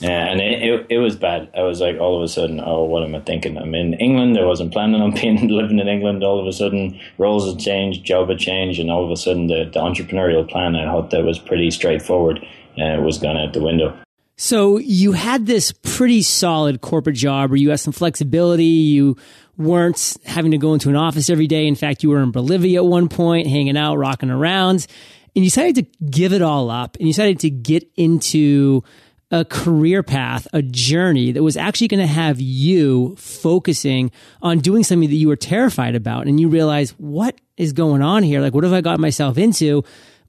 Yeah, 0.00 0.26
and 0.26 0.42
it, 0.42 0.62
it, 0.62 0.86
it 0.90 0.98
was 0.98 1.16
bad. 1.16 1.48
I 1.56 1.62
was 1.62 1.80
like, 1.80 1.98
all 1.98 2.18
of 2.18 2.22
a 2.22 2.28
sudden, 2.28 2.60
oh, 2.62 2.84
what 2.84 3.02
am 3.02 3.14
I 3.14 3.20
thinking? 3.20 3.56
I'm 3.56 3.74
in 3.74 3.94
England. 3.94 4.38
I 4.38 4.44
wasn't 4.44 4.74
planning 4.74 5.00
on 5.00 5.14
being 5.14 5.48
living 5.48 5.78
in 5.78 5.88
England. 5.88 6.22
All 6.22 6.38
of 6.38 6.46
a 6.46 6.52
sudden, 6.52 7.00
roles 7.16 7.50
had 7.50 7.58
changed, 7.58 8.04
job 8.04 8.28
had 8.28 8.38
changed, 8.38 8.78
and 8.78 8.90
all 8.90 9.06
of 9.06 9.10
a 9.10 9.16
sudden, 9.16 9.46
the, 9.46 9.64
the 9.72 9.80
entrepreneurial 9.80 10.46
plan 10.46 10.76
I 10.76 10.84
thought 10.84 11.12
that 11.12 11.24
was 11.24 11.38
pretty 11.38 11.70
straightforward 11.70 12.46
uh, 12.76 13.00
was 13.00 13.16
gone 13.16 13.38
out 13.38 13.54
the 13.54 13.62
window. 13.62 13.98
So 14.36 14.76
you 14.76 15.12
had 15.12 15.46
this 15.46 15.72
pretty 15.72 16.20
solid 16.22 16.82
corporate 16.82 17.16
job 17.16 17.50
where 17.50 17.56
you 17.56 17.70
had 17.70 17.80
some 17.80 17.92
flexibility. 17.92 18.64
You 18.64 19.16
weren't 19.56 20.16
having 20.26 20.50
to 20.50 20.58
go 20.58 20.74
into 20.74 20.90
an 20.90 20.96
office 20.96 21.30
every 21.30 21.46
day. 21.46 21.66
In 21.66 21.74
fact, 21.74 22.02
you 22.02 22.10
were 22.10 22.22
in 22.22 22.32
Bolivia 22.32 22.82
at 22.82 22.86
one 22.86 23.08
point, 23.08 23.46
hanging 23.46 23.78
out, 23.78 23.96
rocking 23.96 24.30
around, 24.30 24.86
and 25.34 25.44
you 25.44 25.50
decided 25.50 25.76
to 25.76 26.06
give 26.06 26.34
it 26.34 26.42
all 26.42 26.70
up 26.70 26.96
and 26.96 27.06
you 27.06 27.12
decided 27.12 27.40
to 27.40 27.50
get 27.50 27.90
into 27.96 28.82
a 29.30 29.44
career 29.44 30.02
path, 30.02 30.46
a 30.52 30.62
journey 30.62 31.32
that 31.32 31.42
was 31.42 31.56
actually 31.56 31.88
going 31.88 32.00
to 32.00 32.06
have 32.06 32.40
you 32.40 33.16
focusing 33.16 34.10
on 34.40 34.60
doing 34.60 34.84
something 34.84 35.08
that 35.08 35.16
you 35.16 35.28
were 35.28 35.36
terrified 35.36 35.94
about. 35.94 36.26
And 36.26 36.38
you 36.38 36.48
realize, 36.48 36.90
what 36.92 37.40
is 37.56 37.72
going 37.72 38.02
on 38.02 38.22
here? 38.22 38.40
Like, 38.40 38.54
what 38.54 38.64
have 38.64 38.72
I 38.72 38.82
got 38.82 39.00
myself 39.00 39.36
into? 39.36 39.82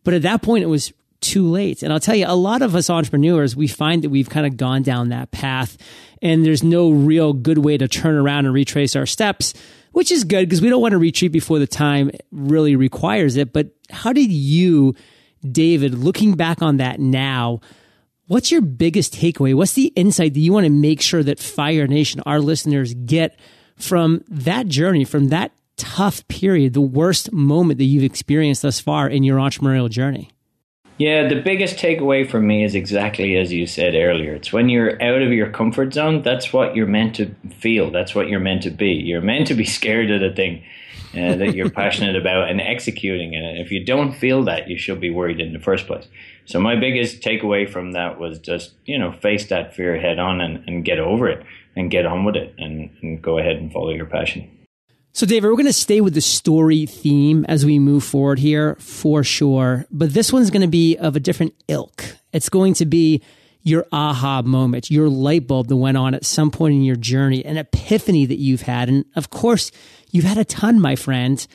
But 0.04 0.14
at 0.14 0.24
that 0.24 0.42
point, 0.42 0.64
it 0.64 0.68
was 0.68 0.94
too 1.22 1.48
late. 1.48 1.84
And 1.84 1.92
I'll 1.92 2.00
tell 2.00 2.16
you, 2.16 2.26
a 2.28 2.36
lot 2.36 2.62
of 2.62 2.76
us 2.76 2.90
entrepreneurs, 2.90 3.56
we 3.56 3.68
find 3.68 4.04
that 4.04 4.10
we've 4.10 4.30
kind 4.30 4.46
of 4.46 4.58
gone 4.58 4.84
down 4.84 5.10
that 5.10 5.32
path 5.32 5.78
and 6.22 6.46
there's 6.46 6.64
no 6.64 6.90
real 6.90 7.34
good 7.34 7.60
way 7.60 7.78
to 7.78 7.88
turn 7.88 8.16
around 8.16 8.46
and 8.46 8.54
retrace 8.54 8.96
our 8.96 9.06
steps, 9.06 9.54
which 9.92 10.12
is 10.12 10.24
good 10.24 10.48
because 10.48 10.62
we 10.62 10.70
don't 10.70 10.82
want 10.82 10.94
to 10.94 10.98
retreat 10.98 11.32
before 11.32 11.60
the 11.60 11.68
time 11.68 12.12
really 12.32 12.76
requires 12.76 13.36
it. 13.36 13.54
But 13.54 13.72
how 13.90 14.14
did 14.14 14.32
you, 14.32 14.96
David, 15.50 15.96
looking 15.96 16.36
back 16.36 16.62
on 16.62 16.78
that 16.78 17.00
now, 17.00 17.62
what's 18.28 18.52
your 18.52 18.62
biggest 18.62 19.14
takeaway? 19.14 19.54
What's 19.54 19.74
the 19.74 19.88
insight 19.96 20.34
that 20.34 20.40
you 20.40 20.54
want 20.54 20.66
to 20.66 20.72
make 20.72 21.02
sure 21.02 21.24
that 21.24 21.40
Fire 21.40 21.88
Nation, 21.88 22.22
our 22.26 22.40
listeners, 22.40 22.94
get 22.94 23.40
from 23.76 24.24
that 24.28 24.68
journey, 24.68 25.04
from 25.04 25.30
that 25.30 25.52
tough 25.78 26.28
period, 26.28 26.74
the 26.74 26.82
worst 26.82 27.32
moment 27.32 27.78
that 27.78 27.86
you've 27.86 28.04
experienced 28.04 28.64
thus 28.64 28.80
far 28.80 29.08
in 29.08 29.24
your 29.24 29.38
entrepreneurial 29.38 29.90
journey? 29.90 30.30
Yeah, 30.98 31.28
the 31.28 31.40
biggest 31.40 31.78
takeaway 31.78 32.28
for 32.28 32.40
me 32.40 32.64
is 32.64 32.74
exactly 32.74 33.38
as 33.38 33.54
you 33.54 33.68
said 33.68 33.94
earlier. 33.94 34.34
It's 34.34 34.52
when 34.52 34.68
you're 34.68 35.02
out 35.02 35.22
of 35.22 35.32
your 35.32 35.50
comfort 35.52 35.94
zone, 35.94 36.24
that's 36.24 36.52
what 36.52 36.76
you're 36.76 36.88
meant 36.88 37.16
to 37.18 37.36
feel. 37.60 37.92
That's 37.92 38.16
what 38.16 38.30
you're 38.30 38.40
meant 38.40 38.64
to 38.64 38.72
be. 38.72 38.94
You're 38.94 39.22
meant 39.22 39.46
to 39.48 39.54
be 39.54 39.66
scared 39.78 40.10
of 40.10 40.22
the 40.22 40.32
thing 40.32 40.64
uh, 41.14 41.36
that 41.36 41.54
you're 41.54 41.70
passionate 41.70 42.16
about 42.22 42.50
and 42.50 42.60
executing 42.60 43.36
it. 43.36 43.44
And 43.44 43.60
if 43.60 43.72
you 43.72 43.86
don't 43.86 44.14
feel 44.14 44.44
that, 44.46 44.70
you 44.70 44.78
should 44.80 45.00
be 45.00 45.12
worried 45.12 45.40
in 45.40 45.54
the 45.54 45.60
first 45.60 45.86
place. 45.86 46.08
So 46.46 46.60
my 46.60 46.76
biggest 46.76 47.22
takeaway 47.22 47.70
from 47.70 47.92
that 47.92 48.20
was 48.20 48.40
just, 48.40 48.74
you 48.86 48.98
know, 48.98 49.12
face 49.12 49.48
that 49.50 49.76
fear 49.76 50.00
head 50.00 50.18
on 50.18 50.42
and, 50.42 50.68
and 50.68 50.84
get 50.84 50.98
over 50.98 51.28
it 51.28 51.46
and 51.76 51.92
get 51.92 52.08
on 52.08 52.26
with 52.26 52.36
it 52.36 52.56
and, 52.58 52.90
and 53.04 53.22
go 53.22 53.38
ahead 53.38 53.58
and 53.58 53.72
follow 53.72 53.92
your 53.92 54.08
passion. 54.08 54.50
So, 55.18 55.26
David, 55.26 55.48
we're 55.48 55.56
going 55.56 55.66
to 55.66 55.74
stay 55.74 56.00
with 56.00 56.14
the 56.14 56.22
story 56.22 56.86
theme 56.86 57.44
as 57.46 57.66
we 57.66 57.80
move 57.80 58.04
forward 58.04 58.38
here 58.38 58.76
for 58.76 59.24
sure. 59.24 59.88
But 59.90 60.14
this 60.14 60.32
one's 60.32 60.52
going 60.52 60.62
to 60.62 60.68
be 60.68 60.96
of 60.96 61.16
a 61.16 61.20
different 61.20 61.56
ilk. 61.68 62.04
It's 62.34 62.50
going 62.50 62.76
to 62.76 62.86
be 62.86 63.24
your 63.64 63.88
aha 63.92 64.44
moment, 64.44 64.92
your 64.92 65.10
light 65.10 65.48
bulb 65.48 65.70
that 65.70 65.76
went 65.76 65.98
on 65.98 66.14
at 66.14 66.24
some 66.24 66.52
point 66.52 66.76
in 66.76 66.84
your 66.84 66.98
journey, 66.98 67.44
an 67.44 67.58
epiphany 67.58 68.28
that 68.28 68.38
you've 68.38 68.62
had. 68.62 68.90
And 68.90 69.06
of 69.16 69.32
course, 69.32 69.72
you've 70.12 70.24
had 70.24 70.38
a 70.38 70.46
ton, 70.46 70.80
my 70.80 70.96
friend. 70.96 71.48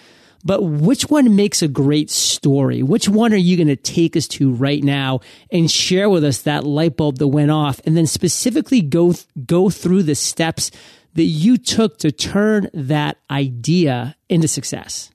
But 0.44 0.64
which 0.64 1.04
one 1.04 1.36
makes 1.36 1.62
a 1.62 1.68
great 1.68 2.10
story? 2.10 2.82
Which 2.82 3.08
one 3.08 3.32
are 3.32 3.36
you 3.36 3.56
going 3.56 3.68
to 3.68 3.76
take 3.76 4.16
us 4.16 4.26
to 4.26 4.50
right 4.52 4.82
now 4.82 5.20
and 5.52 5.70
share 5.70 6.10
with 6.10 6.24
us 6.24 6.42
that 6.42 6.64
light 6.64 6.96
bulb 6.96 7.18
that 7.18 7.28
went 7.28 7.52
off 7.52 7.80
and 7.86 7.96
then 7.96 8.08
specifically 8.08 8.80
go, 8.80 9.14
go 9.46 9.70
through 9.70 10.02
the 10.02 10.16
steps 10.16 10.72
that 11.14 11.24
you 11.24 11.56
took 11.56 11.98
to 11.98 12.10
turn 12.10 12.68
that 12.72 13.18
idea 13.30 14.16
into 14.28 14.48
success? 14.48 15.10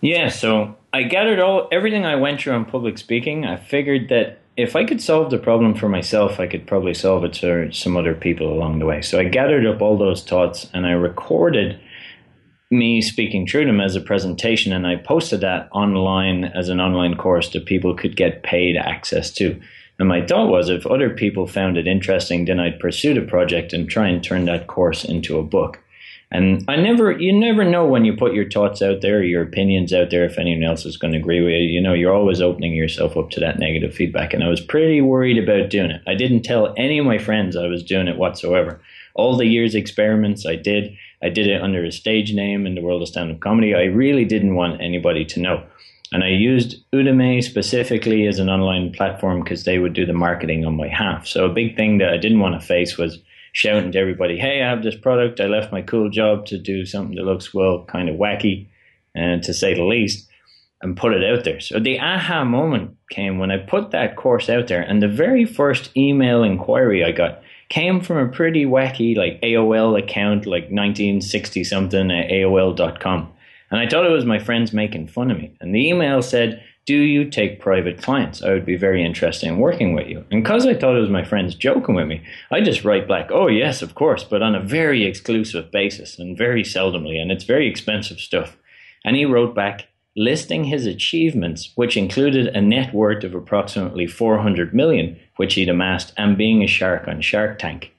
Yeah, 0.00 0.28
so 0.28 0.76
I 0.92 1.04
gathered 1.04 1.40
all 1.40 1.68
everything 1.72 2.04
I 2.04 2.16
went 2.16 2.40
through 2.40 2.52
on 2.54 2.66
public 2.66 2.98
speaking. 2.98 3.46
I 3.46 3.56
figured 3.56 4.10
that 4.10 4.40
if 4.56 4.76
I 4.76 4.84
could 4.84 5.00
solve 5.00 5.30
the 5.30 5.38
problem 5.38 5.74
for 5.74 5.88
myself, 5.88 6.38
I 6.38 6.46
could 6.46 6.66
probably 6.66 6.94
solve 6.94 7.24
it 7.24 7.36
for 7.36 7.72
some 7.72 7.96
other 7.96 8.14
people 8.14 8.52
along 8.52 8.78
the 8.78 8.86
way. 8.86 9.02
So 9.02 9.18
I 9.18 9.24
gathered 9.24 9.66
up 9.66 9.80
all 9.80 9.96
those 9.96 10.22
thoughts 10.22 10.70
and 10.72 10.86
I 10.86 10.92
recorded 10.92 11.80
me 12.70 13.00
speaking 13.00 13.46
through 13.46 13.66
them 13.66 13.80
as 13.80 13.96
a 13.96 14.00
presentation 14.00 14.72
and 14.72 14.86
I 14.86 14.96
posted 14.96 15.40
that 15.40 15.68
online 15.72 16.44
as 16.44 16.68
an 16.68 16.80
online 16.80 17.16
course 17.16 17.50
that 17.50 17.66
people 17.66 17.94
could 17.94 18.16
get 18.16 18.42
paid 18.42 18.76
access 18.76 19.32
to. 19.32 19.60
And 19.98 20.08
my 20.08 20.26
thought 20.26 20.48
was 20.48 20.68
if 20.68 20.86
other 20.86 21.10
people 21.10 21.46
found 21.46 21.76
it 21.76 21.86
interesting, 21.86 22.44
then 22.44 22.58
I'd 22.58 22.80
pursue 22.80 23.14
the 23.14 23.22
project 23.22 23.72
and 23.72 23.88
try 23.88 24.08
and 24.08 24.22
turn 24.22 24.44
that 24.46 24.66
course 24.66 25.04
into 25.04 25.38
a 25.38 25.42
book. 25.42 25.78
And 26.34 26.64
I 26.66 26.74
never, 26.74 27.12
you 27.12 27.32
never 27.32 27.64
know 27.64 27.86
when 27.86 28.04
you 28.04 28.16
put 28.16 28.34
your 28.34 28.50
thoughts 28.50 28.82
out 28.82 29.02
there, 29.02 29.22
your 29.22 29.42
opinions 29.42 29.92
out 29.92 30.10
there, 30.10 30.24
if 30.24 30.36
anyone 30.36 30.64
else 30.64 30.84
is 30.84 30.96
going 30.96 31.12
to 31.12 31.18
agree 31.18 31.40
with 31.40 31.52
you. 31.52 31.68
You 31.68 31.80
know, 31.80 31.94
you're 31.94 32.14
always 32.14 32.40
opening 32.40 32.74
yourself 32.74 33.16
up 33.16 33.30
to 33.30 33.40
that 33.40 33.60
negative 33.60 33.94
feedback. 33.94 34.34
And 34.34 34.42
I 34.42 34.48
was 34.48 34.60
pretty 34.60 35.00
worried 35.00 35.38
about 35.38 35.70
doing 35.70 35.92
it. 35.92 36.02
I 36.08 36.14
didn't 36.16 36.42
tell 36.42 36.74
any 36.76 36.98
of 36.98 37.06
my 37.06 37.18
friends 37.18 37.56
I 37.56 37.68
was 37.68 37.84
doing 37.84 38.08
it 38.08 38.16
whatsoever. 38.16 38.80
All 39.14 39.36
the 39.36 39.46
years 39.46 39.76
experiments 39.76 40.44
I 40.44 40.56
did, 40.56 40.96
I 41.22 41.28
did 41.28 41.46
it 41.46 41.62
under 41.62 41.84
a 41.84 41.92
stage 41.92 42.34
name 42.34 42.66
in 42.66 42.74
the 42.74 42.82
world 42.82 43.02
of 43.02 43.08
stand 43.08 43.30
up 43.30 43.38
comedy. 43.38 43.72
I 43.72 43.84
really 43.84 44.24
didn't 44.24 44.56
want 44.56 44.80
anybody 44.80 45.24
to 45.26 45.40
know. 45.40 45.62
And 46.14 46.22
I 46.22 46.28
used 46.28 46.88
Udemy 46.92 47.42
specifically 47.42 48.28
as 48.28 48.38
an 48.38 48.48
online 48.48 48.92
platform 48.92 49.42
because 49.42 49.64
they 49.64 49.80
would 49.80 49.94
do 49.94 50.06
the 50.06 50.12
marketing 50.12 50.64
on 50.64 50.76
my 50.76 50.84
behalf. 50.84 51.26
So 51.26 51.44
a 51.44 51.52
big 51.52 51.74
thing 51.74 51.98
that 51.98 52.10
I 52.10 52.18
didn't 52.18 52.38
want 52.38 52.54
to 52.54 52.64
face 52.64 52.96
was 52.96 53.18
shouting 53.52 53.90
to 53.90 53.98
everybody, 53.98 54.38
"Hey, 54.38 54.62
I 54.62 54.70
have 54.70 54.84
this 54.84 54.94
product. 54.94 55.40
I 55.40 55.46
left 55.46 55.72
my 55.72 55.82
cool 55.82 56.10
job 56.10 56.46
to 56.46 56.56
do 56.56 56.86
something 56.86 57.16
that 57.16 57.24
looks 57.24 57.52
well, 57.52 57.84
kind 57.88 58.08
of 58.08 58.14
wacky, 58.14 58.66
and 59.12 59.42
to 59.42 59.52
say 59.52 59.74
the 59.74 59.82
least." 59.82 60.30
and 60.82 60.98
put 60.98 61.14
it 61.14 61.24
out 61.24 61.44
there. 61.44 61.60
So 61.60 61.78
the 61.78 61.98
aha 61.98 62.44
moment 62.44 62.90
came 63.10 63.38
when 63.38 63.50
I 63.50 63.56
put 63.56 63.90
that 63.92 64.16
course 64.16 64.50
out 64.50 64.66
there, 64.66 64.82
and 64.82 65.02
the 65.02 65.08
very 65.08 65.46
first 65.46 65.90
email 65.96 66.42
inquiry 66.42 67.02
I 67.02 67.10
got 67.10 67.42
came 67.70 68.00
from 68.02 68.18
a 68.18 68.28
pretty 68.28 68.66
wacky 68.66 69.16
like 69.16 69.40
AOL 69.42 69.98
account, 69.98 70.44
like 70.44 70.64
1960 70.64 71.64
something 71.64 72.10
at 72.10 72.30
AOL.com. 72.30 73.32
And 73.74 73.82
I 73.82 73.88
thought 73.88 74.06
it 74.06 74.12
was 74.12 74.24
my 74.24 74.38
friends 74.38 74.72
making 74.72 75.08
fun 75.08 75.32
of 75.32 75.38
me. 75.38 75.52
And 75.60 75.74
the 75.74 75.88
email 75.88 76.22
said, 76.22 76.62
Do 76.86 76.94
you 76.94 77.28
take 77.28 77.58
private 77.58 78.00
clients? 78.00 78.40
I 78.40 78.50
would 78.50 78.64
be 78.64 78.76
very 78.76 79.04
interested 79.04 79.48
in 79.48 79.58
working 79.58 79.94
with 79.94 80.06
you. 80.06 80.24
And 80.30 80.44
because 80.44 80.64
I 80.64 80.74
thought 80.74 80.94
it 80.94 81.00
was 81.00 81.10
my 81.10 81.24
friends 81.24 81.56
joking 81.56 81.96
with 81.96 82.06
me, 82.06 82.22
I 82.52 82.60
just 82.60 82.84
write 82.84 83.08
back, 83.08 83.32
Oh, 83.32 83.48
yes, 83.48 83.82
of 83.82 83.96
course, 83.96 84.22
but 84.22 84.42
on 84.42 84.54
a 84.54 84.62
very 84.62 85.02
exclusive 85.02 85.72
basis 85.72 86.20
and 86.20 86.38
very 86.38 86.62
seldomly. 86.62 87.20
And 87.20 87.32
it's 87.32 87.42
very 87.42 87.68
expensive 87.68 88.20
stuff. 88.20 88.56
And 89.04 89.16
he 89.16 89.24
wrote 89.24 89.56
back, 89.56 89.88
listing 90.14 90.62
his 90.62 90.86
achievements, 90.86 91.72
which 91.74 91.96
included 91.96 92.46
a 92.54 92.60
net 92.60 92.94
worth 92.94 93.24
of 93.24 93.34
approximately 93.34 94.06
400 94.06 94.72
million, 94.72 95.18
which 95.34 95.54
he'd 95.54 95.68
amassed, 95.68 96.12
and 96.16 96.38
being 96.38 96.62
a 96.62 96.68
shark 96.68 97.08
on 97.08 97.20
Shark 97.20 97.58
Tank. 97.58 97.93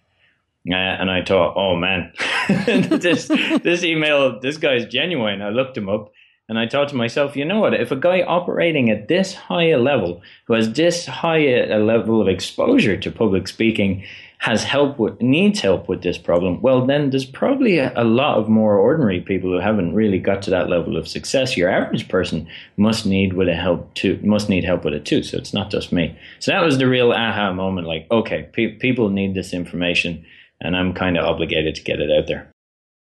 And 0.66 1.12
I 1.12 1.24
thought, 1.24 1.56
oh 1.56 1.76
man, 1.76 2.12
this 2.66 3.28
this 3.28 3.84
email, 3.84 4.40
this 4.40 4.58
guy's 4.58 4.86
genuine. 4.86 5.42
I 5.42 5.50
looked 5.50 5.78
him 5.78 5.90
up, 5.90 6.12
and 6.48 6.58
I 6.58 6.68
thought 6.68 6.90
to 6.90 6.96
myself, 6.96 7.36
you 7.36 7.46
know 7.46 7.60
what? 7.60 7.74
If 7.74 7.92
a 7.92 7.96
guy 7.96 8.22
operating 8.22 8.90
at 8.90 9.08
this 9.08 9.34
high 9.34 9.70
a 9.70 9.78
level, 9.78 10.22
who 10.46 10.54
has 10.54 10.72
this 10.74 11.06
high 11.06 11.46
a 11.48 11.80
level 11.80 12.22
of 12.22 12.28
exposure 12.28 12.98
to 12.98 13.12
public 13.12 13.48
speaking, 13.48 14.04
has 14.40 14.64
help 14.64 15.00
with 15.00 15.20
needs 15.22 15.62
help 15.62 15.88
with 15.88 16.04
this 16.04 16.20
problem, 16.20 16.62
well, 16.62 16.86
then 16.86 17.10
there's 17.10 17.26
probably 17.26 17.80
a, 17.80 17.92
a, 17.96 18.04
lot 18.04 18.38
of 18.38 18.48
more 18.48 18.78
ordinary 18.78 19.20
people 19.20 19.52
who 19.52 19.60
haven't 19.60 19.96
really 19.96 20.20
got 20.20 20.44
to 20.44 20.52
that 20.52 20.70
level 20.70 20.98
of 20.98 21.08
success. 21.08 21.58
Your 21.58 21.70
average 21.70 22.08
person 22.10 22.48
must 22.78 23.08
need 23.08 23.34
with 23.34 23.48
a 23.48 23.56
help 23.56 23.92
too, 23.96 24.20
must 24.22 24.48
need 24.48 24.64
help 24.64 24.86
with 24.86 24.94
it 24.94 25.06
too. 25.06 25.24
So 25.24 25.38
it's 25.38 25.54
not 25.54 25.72
just 25.72 25.92
me. 25.92 26.16
So 26.40 26.52
that 26.52 26.64
was 26.64 26.78
the 26.78 26.88
real 26.88 27.12
aha 27.12 27.54
moment. 27.54 27.88
Like, 27.88 28.06
okay, 28.12 28.48
pe- 28.54 28.76
people 28.76 29.10
need 29.10 29.34
this 29.34 29.52
information 29.52 30.26
and 30.62 30.76
I'm 30.76 30.94
kind 30.94 31.18
of 31.18 31.26
obligated 31.26 31.76
to 31.76 31.84
get 31.84 32.00
it 32.00 32.10
out 32.12 32.28
there. 32.28 32.52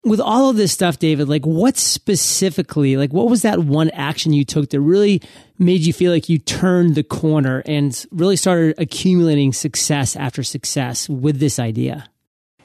With 0.04 0.20
all 0.20 0.50
of 0.50 0.56
this 0.56 0.72
stuff, 0.72 1.00
David, 1.00 1.28
like 1.28 1.46
what 1.46 1.76
specifically, 1.76 2.96
like 2.96 3.12
what 3.12 3.30
was 3.30 3.42
that 3.42 3.60
one 3.60 3.90
action 3.90 4.32
you 4.32 4.46
took 4.46 4.70
that 4.70 4.80
really 4.80 5.22
made 5.58 5.82
you 5.82 5.92
feel 5.92 6.12
like 6.12 6.30
you 6.30 6.38
turned 6.38 6.96
the 6.96 7.04
corner 7.04 7.62
and 7.66 8.06
really 8.12 8.36
started 8.36 8.76
accumulating 8.78 9.52
success 9.52 10.16
after 10.16 10.44
success 10.44 11.10
with 11.10 11.40
this 11.40 11.60
idea? 11.60 12.10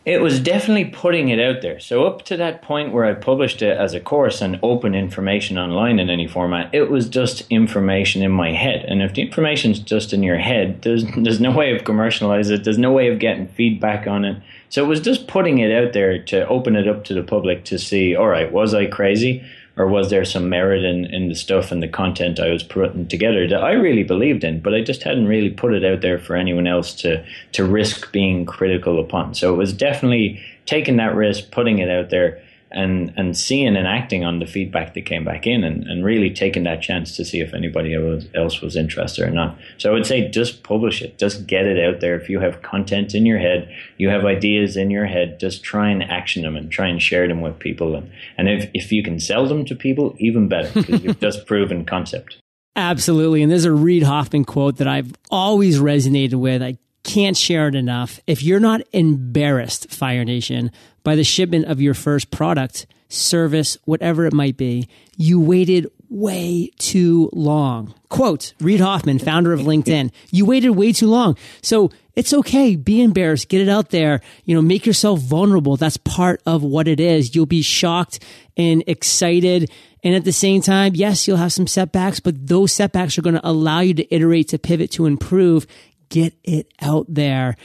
It 0.05 0.21
was 0.21 0.41
definitely 0.41 0.87
putting 0.87 1.29
it 1.29 1.39
out 1.39 1.63
there. 1.63 1.79
So 1.79 2.05
up 2.05 2.23
to 2.25 2.37
that 2.37 2.61
point 2.61 2.93
where 2.93 3.05
I 3.05 3.15
published 3.15 3.63
it 3.63 3.77
as 3.77 3.95
a 3.95 4.01
course 4.01 4.41
and 4.41 4.59
open 4.61 4.97
information 4.97 5.59
online 5.59 6.01
in 6.01 6.11
any 6.11 6.27
format, 6.27 6.75
it 6.75 6.91
was 6.91 7.09
just 7.09 7.47
information 7.51 8.21
in 8.21 8.33
my 8.33 8.51
head. 8.51 8.85
And 8.89 9.01
if 9.01 9.15
the 9.15 9.23
information's 9.23 9.79
just 9.79 10.13
in 10.13 10.25
your 10.25 10.39
head, 10.39 10.83
there's 10.83 11.05
there's 11.17 11.41
no 11.41 11.53
way 11.53 11.77
of 11.77 11.85
commercialize 11.85 12.51
it. 12.51 12.65
There's 12.65 12.79
no 12.79 12.91
way 12.91 13.09
of 13.09 13.21
getting 13.21 13.47
feedback 13.47 14.09
on 14.09 14.25
it. 14.25 14.43
So 14.71 14.83
it 14.83 14.89
was 14.89 15.01
just 15.01 15.29
putting 15.29 15.59
it 15.59 15.71
out 15.71 15.93
there 15.93 16.21
to 16.25 16.49
open 16.49 16.75
it 16.75 16.89
up 16.89 17.05
to 17.05 17.15
the 17.15 17.23
public 17.23 17.65
to 17.67 17.79
see, 17.79 18.17
all 18.17 18.29
right, 18.29 18.51
was 18.51 18.75
I 18.75 18.87
crazy? 18.87 19.45
Or 19.77 19.87
was 19.87 20.11
there 20.11 20.25
some 20.25 20.49
merit 20.49 20.85
in, 20.85 21.07
in 21.07 21.29
the 21.29 21.35
stuff 21.35 21.73
and 21.73 21.83
the 21.83 21.89
content 21.89 22.39
I 22.39 22.51
was 22.51 22.63
putting 22.63 23.07
together 23.07 23.49
that 23.49 23.65
I 23.65 23.73
really 23.73 24.03
believed 24.03 24.45
in, 24.45 24.61
but 24.61 24.75
I 24.75 24.83
just 24.83 25.03
hadn't 25.03 25.27
really 25.27 25.51
put 25.51 25.73
it 25.73 25.85
out 25.85 26.03
there 26.03 26.19
for 26.19 26.37
anyone 26.37 26.67
else 26.67 26.95
to 26.97 27.25
to 27.53 27.65
risk 27.65 28.13
being 28.13 28.45
critical 28.45 29.01
upon. 29.01 29.35
So 29.35 29.55
it 29.55 29.57
was 29.57 29.73
definitely 29.73 30.43
taking 30.67 30.97
that 30.97 31.15
risk, 31.15 31.51
putting 31.51 31.79
it 31.79 31.89
out 31.89 32.11
there, 32.11 32.42
and 32.73 33.13
and 33.17 33.37
seeing 33.37 33.77
and 33.77 33.87
acting 33.87 34.25
on 34.25 34.39
the 34.39 34.47
feedback 34.47 34.95
that 34.95 35.03
came 35.03 35.25
back 35.25 35.47
in 35.47 35.65
and, 35.65 35.85
and 35.85 36.05
really 36.05 36.31
taking 36.31 36.65
that 36.65 36.83
chance 36.83 37.17
to 37.17 37.25
see 37.25 37.41
if 37.41 37.55
anybody 37.55 37.95
else 38.35 38.61
was 38.61 38.77
interested 38.77 39.27
or 39.27 39.31
not. 39.31 39.59
So 39.79 39.91
I 39.91 39.93
would 39.95 40.07
say 40.07 40.29
just 40.29 40.63
publish 40.63 41.03
it, 41.03 41.19
just 41.19 41.47
get 41.47 41.67
it 41.67 41.79
out 41.83 42.01
there. 42.01 42.15
If 42.17 42.29
you 42.29 42.41
have 42.41 42.63
content 42.63 43.15
in 43.15 43.27
your 43.27 43.39
head, 43.39 43.73
you 43.99 44.09
have 44.09 44.25
ideas 44.25 44.77
in 44.77 44.91
your 44.91 45.07
head, 45.07 45.39
just 45.39 45.63
try 45.63 45.91
and 45.91 46.03
action 46.03 46.43
them 46.43 46.57
and 46.57 46.71
try 46.71 46.89
and 46.89 47.01
share 47.01 47.29
them 47.29 47.41
with 47.41 47.59
people. 47.59 47.95
And, 47.95 48.11
and 48.37 48.49
if, 48.49 48.71
if 48.75 48.93
you 48.93 49.03
can 49.03 49.21
sell 49.21 49.47
them 49.47 49.65
to 49.67 49.75
people, 49.75 50.15
even 50.19 50.49
better 50.49 50.71
because 50.73 51.03
you've 51.03 51.21
just 51.21 51.47
proven 51.47 51.85
concept. 51.85 52.39
Absolutely. 52.75 53.43
And 53.43 53.53
there's 53.53 53.67
a 53.67 53.73
Reid 53.73 54.03
Hoffman 54.03 54.45
quote 54.45 54.77
that 54.79 54.89
I've 54.89 55.13
always 55.31 55.79
resonated 55.79 56.35
with. 56.35 56.63
I 56.63 56.79
can't 57.03 57.37
share 57.37 57.69
it 57.69 57.75
enough. 57.75 58.21
If 58.27 58.43
you're 58.43 58.61
not 58.61 58.83
embarrassed, 58.93 59.91
Fire 59.91 60.25
Nation, 60.25 60.71
by 61.03 61.17
the 61.17 61.25
shipment 61.25 61.67
of 61.67 61.81
your 61.81 61.95
first 61.95 62.31
product, 62.31 62.87
service, 63.09 63.77
whatever 63.85 64.25
it 64.27 64.33
might 64.33 64.57
be, 64.57 64.89
you 65.17 65.41
waited 65.41 65.87
way 66.09 66.71
too 66.79 67.31
long. 67.33 67.95
Quote, 68.09 68.53
Reid 68.61 68.81
Hoffman, 68.81 69.19
founder 69.19 69.53
of 69.53 69.61
LinkedIn, 69.61 70.13
you 70.31 70.45
waited 70.45 70.71
way 70.71 70.93
too 70.93 71.09
long. 71.09 71.37
So 71.63 71.91
it's 72.15 72.35
okay. 72.35 72.77
Be 72.77 73.01
embarrassed. 73.01 73.49
Get 73.49 73.63
it 73.63 73.69
out 73.69 73.91
there. 73.91 74.21
You 74.45 74.55
know, 74.55 74.63
make 74.63 74.85
yourself 74.85 75.21
vulnerable. 75.21 75.77
That's 75.77 75.97
part 75.97 76.43
of 76.45 76.63
what 76.63 76.87
it 76.87 77.01
is. 77.01 77.35
You'll 77.35 77.47
be 77.47 77.63
shocked 77.63 78.23
and 78.57 78.85
excited. 78.87 79.71
And 80.05 80.15
at 80.15 80.25
the 80.25 80.33
same 80.33 80.61
time, 80.61 80.95
yes, 80.95 81.27
you'll 81.27 81.39
have 81.39 81.53
some 81.53 81.67
setbacks, 81.67 82.21
but 82.21 82.47
those 82.47 82.73
setbacks 82.73 83.17
are 83.17 83.23
going 83.23 83.37
to 83.37 83.49
allow 83.49 83.81
you 83.81 83.95
to 83.95 84.15
iterate, 84.15 84.49
to 84.49 84.59
pivot, 84.59 84.91
to 84.93 85.07
improve. 85.07 85.67
Get 86.13 86.35
it 86.45 86.71
out 86.83 87.07
there. 87.09 87.57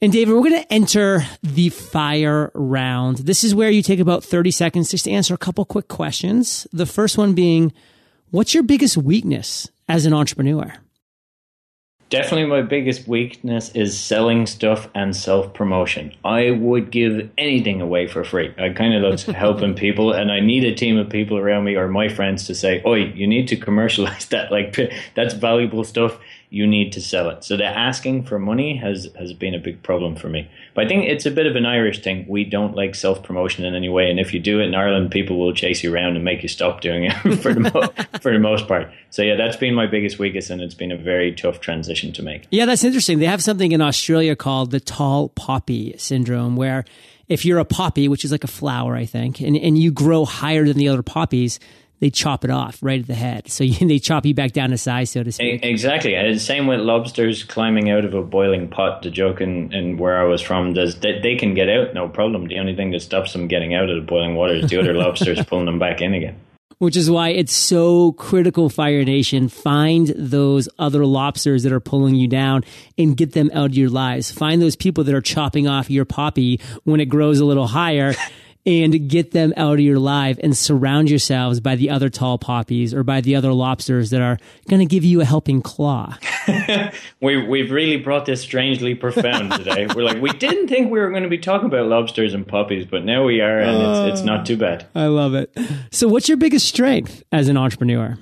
And 0.00 0.10
David, 0.10 0.32
we're 0.32 0.48
going 0.48 0.62
to 0.62 0.72
enter 0.72 1.26
the 1.42 1.68
fire 1.68 2.50
round. 2.54 3.18
This 3.18 3.44
is 3.44 3.54
where 3.54 3.68
you 3.68 3.82
take 3.82 4.00
about 4.00 4.24
30 4.24 4.50
seconds 4.50 4.90
just 4.90 5.04
to 5.04 5.10
answer 5.10 5.34
a 5.34 5.38
couple 5.38 5.62
quick 5.66 5.88
questions. 5.88 6.66
The 6.72 6.86
first 6.86 7.18
one 7.18 7.34
being, 7.34 7.70
what's 8.30 8.54
your 8.54 8.62
biggest 8.62 8.96
weakness 8.96 9.70
as 9.90 10.06
an 10.06 10.14
entrepreneur? 10.14 10.72
Definitely 12.08 12.46
my 12.46 12.62
biggest 12.62 13.06
weakness 13.06 13.70
is 13.72 13.98
selling 13.98 14.46
stuff 14.46 14.88
and 14.94 15.14
self 15.14 15.52
promotion. 15.52 16.14
I 16.24 16.50
would 16.50 16.90
give 16.90 17.30
anything 17.36 17.82
away 17.82 18.06
for 18.06 18.24
free. 18.24 18.54
I 18.58 18.70
kind 18.70 18.94
of 18.94 19.02
love 19.02 19.22
helping 19.36 19.74
people 19.74 20.12
and 20.12 20.32
I 20.32 20.40
need 20.40 20.64
a 20.64 20.74
team 20.74 20.96
of 20.96 21.10
people 21.10 21.36
around 21.36 21.64
me 21.64 21.74
or 21.74 21.88
my 21.88 22.08
friends 22.08 22.46
to 22.46 22.54
say, 22.54 22.82
Oi, 22.86 23.12
you 23.14 23.26
need 23.26 23.48
to 23.48 23.56
commercialize 23.56 24.26
that. 24.30 24.50
Like 24.50 24.76
that's 25.14 25.34
valuable 25.34 25.84
stuff 25.84 26.18
you 26.52 26.66
need 26.66 26.92
to 26.92 27.00
sell 27.00 27.30
it. 27.30 27.42
So 27.42 27.56
the 27.56 27.64
asking 27.64 28.24
for 28.24 28.38
money 28.38 28.76
has 28.76 29.08
has 29.18 29.32
been 29.32 29.54
a 29.54 29.58
big 29.58 29.82
problem 29.82 30.14
for 30.14 30.28
me. 30.28 30.50
But 30.74 30.84
I 30.84 30.88
think 30.88 31.06
it's 31.06 31.24
a 31.24 31.30
bit 31.30 31.46
of 31.46 31.56
an 31.56 31.64
Irish 31.64 32.02
thing. 32.02 32.26
We 32.28 32.44
don't 32.44 32.76
like 32.76 32.94
self 32.94 33.22
promotion 33.22 33.64
in 33.64 33.74
any 33.74 33.88
way, 33.88 34.10
and 34.10 34.20
if 34.20 34.34
you 34.34 34.38
do 34.38 34.60
it 34.60 34.64
in 34.64 34.74
Ireland, 34.74 35.10
people 35.10 35.38
will 35.38 35.54
chase 35.54 35.82
you 35.82 35.92
around 35.92 36.14
and 36.14 36.24
make 36.26 36.42
you 36.42 36.50
stop 36.50 36.82
doing 36.82 37.04
it 37.04 37.12
for 37.42 37.54
the 37.54 37.60
mo- 37.60 37.92
for 38.20 38.32
the 38.34 38.38
most 38.38 38.68
part. 38.68 38.92
So 39.08 39.22
yeah, 39.22 39.36
that's 39.36 39.56
been 39.56 39.74
my 39.74 39.86
biggest 39.86 40.18
weakness, 40.18 40.50
and 40.50 40.60
it's 40.60 40.74
been 40.74 40.92
a 40.92 40.96
very 40.96 41.32
tough 41.34 41.60
transition 41.60 42.12
to 42.12 42.22
make. 42.22 42.46
Yeah, 42.50 42.66
that's 42.66 42.84
interesting. 42.84 43.18
They 43.18 43.26
have 43.26 43.42
something 43.42 43.72
in 43.72 43.80
Australia 43.80 44.36
called 44.36 44.72
the 44.72 44.80
tall 44.80 45.30
poppy 45.30 45.94
syndrome, 45.96 46.56
where 46.56 46.84
if 47.28 47.46
you're 47.46 47.60
a 47.60 47.64
poppy, 47.64 48.08
which 48.08 48.26
is 48.26 48.30
like 48.30 48.44
a 48.44 48.48
flower, 48.48 48.94
I 48.94 49.06
think, 49.06 49.40
and, 49.40 49.56
and 49.56 49.78
you 49.78 49.90
grow 49.90 50.26
higher 50.26 50.66
than 50.66 50.76
the 50.76 50.88
other 50.88 51.02
poppies, 51.02 51.58
they 52.02 52.10
chop 52.10 52.44
it 52.44 52.50
off 52.50 52.80
right 52.82 53.00
at 53.00 53.06
the 53.06 53.14
head. 53.14 53.48
So 53.48 53.62
you, 53.64 53.86
they 53.86 54.00
chop 54.00 54.26
you 54.26 54.34
back 54.34 54.52
down 54.52 54.70
to 54.70 54.76
size, 54.76 55.10
so 55.10 55.22
to 55.22 55.30
speak. 55.30 55.64
Exactly. 55.64 56.14
And 56.16 56.38
same 56.40 56.66
with 56.66 56.80
lobsters 56.80 57.44
climbing 57.44 57.90
out 57.90 58.04
of 58.04 58.12
a 58.12 58.22
boiling 58.22 58.68
pot. 58.68 59.02
The 59.02 59.10
joke 59.10 59.40
in, 59.40 59.72
in 59.72 59.96
where 59.96 60.20
I 60.20 60.24
was 60.24 60.42
from 60.42 60.74
does 60.74 60.98
they, 60.98 61.20
they 61.20 61.36
can 61.36 61.54
get 61.54 61.70
out, 61.70 61.94
no 61.94 62.08
problem. 62.08 62.48
The 62.48 62.58
only 62.58 62.74
thing 62.74 62.90
that 62.90 63.00
stops 63.00 63.32
them 63.32 63.46
getting 63.46 63.72
out 63.72 63.88
of 63.88 63.94
the 63.94 64.02
boiling 64.02 64.34
water 64.34 64.54
is 64.54 64.68
the 64.68 64.80
other 64.80 64.94
lobsters 64.94 65.42
pulling 65.44 65.66
them 65.66 65.78
back 65.78 66.02
in 66.02 66.12
again. 66.12 66.38
Which 66.78 66.96
is 66.96 67.08
why 67.08 67.28
it's 67.28 67.54
so 67.54 68.10
critical, 68.12 68.68
Fire 68.68 69.04
Nation. 69.04 69.48
Find 69.48 70.08
those 70.16 70.68
other 70.80 71.06
lobsters 71.06 71.62
that 71.62 71.72
are 71.72 71.78
pulling 71.78 72.16
you 72.16 72.26
down 72.26 72.64
and 72.98 73.16
get 73.16 73.32
them 73.32 73.52
out 73.54 73.66
of 73.66 73.74
your 73.76 73.90
lives. 73.90 74.32
Find 74.32 74.60
those 74.60 74.74
people 74.74 75.04
that 75.04 75.14
are 75.14 75.20
chopping 75.20 75.68
off 75.68 75.88
your 75.88 76.04
poppy 76.04 76.60
when 76.82 76.98
it 76.98 77.04
grows 77.06 77.38
a 77.38 77.44
little 77.44 77.68
higher 77.68 78.16
and 78.64 79.08
get 79.08 79.32
them 79.32 79.52
out 79.56 79.74
of 79.74 79.80
your 79.80 79.98
life 79.98 80.38
and 80.42 80.56
surround 80.56 81.10
yourselves 81.10 81.60
by 81.60 81.74
the 81.74 81.90
other 81.90 82.08
tall 82.08 82.38
poppies 82.38 82.94
or 82.94 83.02
by 83.02 83.20
the 83.20 83.34
other 83.34 83.52
lobsters 83.52 84.10
that 84.10 84.20
are 84.20 84.38
going 84.68 84.80
to 84.80 84.86
give 84.86 85.04
you 85.04 85.20
a 85.20 85.24
helping 85.24 85.60
claw. 85.60 86.16
we, 87.20 87.44
we've 87.46 87.70
really 87.70 87.96
brought 87.96 88.26
this 88.26 88.40
strangely 88.40 88.94
profound 88.94 89.52
today. 89.52 89.86
We're 89.94 90.04
like, 90.04 90.20
we 90.20 90.30
didn't 90.30 90.68
think 90.68 90.90
we 90.90 91.00
were 91.00 91.10
going 91.10 91.24
to 91.24 91.28
be 91.28 91.38
talking 91.38 91.66
about 91.66 91.88
lobsters 91.88 92.34
and 92.34 92.46
poppies, 92.46 92.86
but 92.86 93.04
now 93.04 93.24
we 93.24 93.40
are, 93.40 93.58
and 93.58 93.82
uh, 93.82 94.06
it's, 94.06 94.20
it's 94.20 94.26
not 94.26 94.46
too 94.46 94.56
bad. 94.56 94.86
I 94.94 95.06
love 95.06 95.34
it. 95.34 95.56
So, 95.90 96.08
what's 96.08 96.28
your 96.28 96.38
biggest 96.38 96.66
strength 96.66 97.22
as 97.32 97.48
an 97.48 97.56
entrepreneur? 97.56 98.18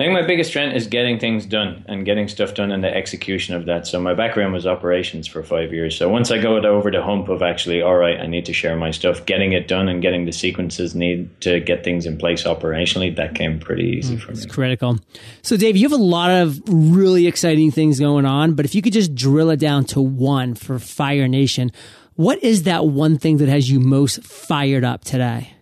I 0.00 0.04
think 0.04 0.14
my 0.14 0.26
biggest 0.26 0.48
strength 0.48 0.74
is 0.74 0.86
getting 0.86 1.18
things 1.18 1.44
done 1.44 1.84
and 1.86 2.06
getting 2.06 2.26
stuff 2.26 2.54
done 2.54 2.72
and 2.72 2.82
the 2.82 2.88
execution 2.88 3.54
of 3.54 3.66
that. 3.66 3.86
So 3.86 4.00
my 4.00 4.14
background 4.14 4.54
was 4.54 4.66
operations 4.66 5.26
for 5.26 5.42
five 5.42 5.74
years. 5.74 5.94
So 5.94 6.08
once 6.08 6.30
I 6.30 6.38
go 6.38 6.56
over 6.56 6.90
the 6.90 7.02
hump 7.02 7.28
of 7.28 7.42
actually, 7.42 7.82
all 7.82 7.96
right, 7.96 8.18
I 8.18 8.26
need 8.26 8.46
to 8.46 8.54
share 8.54 8.76
my 8.76 8.92
stuff, 8.92 9.26
getting 9.26 9.52
it 9.52 9.68
done 9.68 9.90
and 9.90 10.00
getting 10.00 10.24
the 10.24 10.32
sequences 10.32 10.94
need 10.94 11.38
to 11.42 11.60
get 11.60 11.84
things 11.84 12.06
in 12.06 12.16
place 12.16 12.44
operationally, 12.44 13.14
that 13.16 13.34
came 13.34 13.60
pretty 13.60 13.98
easy 13.98 14.16
mm, 14.16 14.22
for 14.22 14.32
me. 14.32 14.38
It's 14.38 14.46
critical. 14.46 14.98
So 15.42 15.58
Dave, 15.58 15.76
you 15.76 15.86
have 15.86 16.00
a 16.00 16.02
lot 16.02 16.30
of 16.30 16.58
really 16.66 17.26
exciting 17.26 17.70
things 17.70 18.00
going 18.00 18.24
on, 18.24 18.54
but 18.54 18.64
if 18.64 18.74
you 18.74 18.80
could 18.80 18.94
just 18.94 19.14
drill 19.14 19.50
it 19.50 19.60
down 19.60 19.84
to 19.84 20.00
one 20.00 20.54
for 20.54 20.78
Fire 20.78 21.28
Nation, 21.28 21.72
what 22.14 22.42
is 22.42 22.62
that 22.62 22.86
one 22.86 23.18
thing 23.18 23.36
that 23.36 23.50
has 23.50 23.70
you 23.70 23.80
most 23.80 24.24
fired 24.24 24.82
up 24.82 25.04
today? 25.04 25.56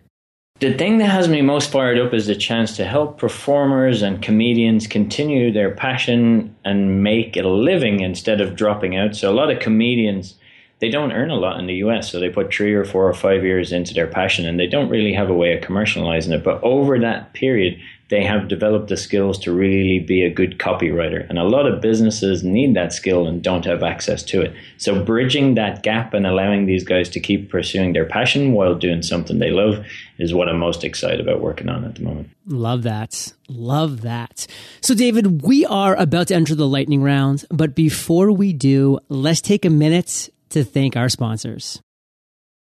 The 0.59 0.73
thing 0.73 0.97
that 0.97 1.07
has 1.07 1.29
me 1.29 1.41
most 1.41 1.71
fired 1.71 1.97
up 1.97 2.13
is 2.13 2.27
the 2.27 2.35
chance 2.35 2.75
to 2.75 2.83
help 2.83 3.17
performers 3.17 4.01
and 4.01 4.21
comedians 4.21 4.87
continue 4.87 5.53
their 5.53 5.71
passion 5.71 6.53
and 6.65 7.01
make 7.01 7.37
a 7.37 7.43
living 7.43 8.01
instead 8.01 8.41
of 8.41 8.57
dropping 8.57 8.97
out. 8.97 9.15
So 9.15 9.31
a 9.31 9.33
lot 9.33 9.51
of 9.51 9.59
comedians 9.59 10.35
they 10.79 10.89
don't 10.89 11.11
earn 11.11 11.29
a 11.29 11.35
lot 11.35 11.59
in 11.59 11.67
the 11.67 11.75
US, 11.75 12.09
so 12.09 12.19
they 12.19 12.29
put 12.29 12.53
three 12.53 12.73
or 12.73 12.85
four 12.85 13.07
or 13.07 13.13
five 13.13 13.43
years 13.43 13.71
into 13.71 13.93
their 13.93 14.07
passion 14.07 14.45
and 14.45 14.59
they 14.59 14.67
don't 14.67 14.89
really 14.89 15.13
have 15.13 15.29
a 15.29 15.33
way 15.33 15.55
of 15.55 15.63
commercializing 15.63 16.31
it. 16.31 16.43
But 16.43 16.63
over 16.63 16.97
that 16.99 17.33
period, 17.33 17.79
they 18.09 18.23
have 18.23 18.47
developed 18.47 18.89
the 18.89 18.97
skills 18.97 19.37
to 19.39 19.53
really 19.53 19.99
be 19.99 20.23
a 20.23 20.33
good 20.33 20.57
copywriter. 20.57 21.27
And 21.29 21.37
a 21.37 21.43
lot 21.43 21.67
of 21.67 21.79
businesses 21.79 22.43
need 22.43 22.75
that 22.75 22.91
skill 22.91 23.27
and 23.27 23.41
don't 23.41 23.65
have 23.65 23.83
access 23.83 24.23
to 24.23 24.41
it. 24.41 24.53
So 24.77 25.03
bridging 25.03 25.53
that 25.55 25.83
gap 25.83 26.13
and 26.15 26.25
allowing 26.25 26.65
these 26.65 26.83
guys 26.83 27.07
to 27.09 27.19
keep 27.19 27.51
pursuing 27.51 27.93
their 27.93 28.05
passion 28.05 28.53
while 28.53 28.73
doing 28.73 29.03
something 29.03 29.37
they 29.37 29.51
love 29.51 29.85
is 30.17 30.33
what 30.33 30.49
I'm 30.49 30.57
most 30.57 30.83
excited 30.83 31.19
about 31.19 31.39
working 31.39 31.69
on 31.69 31.85
at 31.85 31.95
the 31.95 32.01
moment. 32.01 32.29
Love 32.47 32.83
that. 32.83 33.33
Love 33.47 34.01
that. 34.01 34.47
So 34.81 34.95
David, 34.95 35.43
we 35.43 35.65
are 35.67 35.95
about 35.95 36.27
to 36.29 36.35
enter 36.35 36.55
the 36.55 36.67
lightning 36.67 37.03
round, 37.03 37.45
but 37.51 37.75
before 37.75 38.31
we 38.31 38.53
do, 38.53 38.99
let's 39.09 39.41
take 39.41 39.65
a 39.65 39.69
minute 39.69 40.29
to 40.49 40.63
thank 40.63 40.97
our 40.97 41.09
sponsors. 41.09 41.79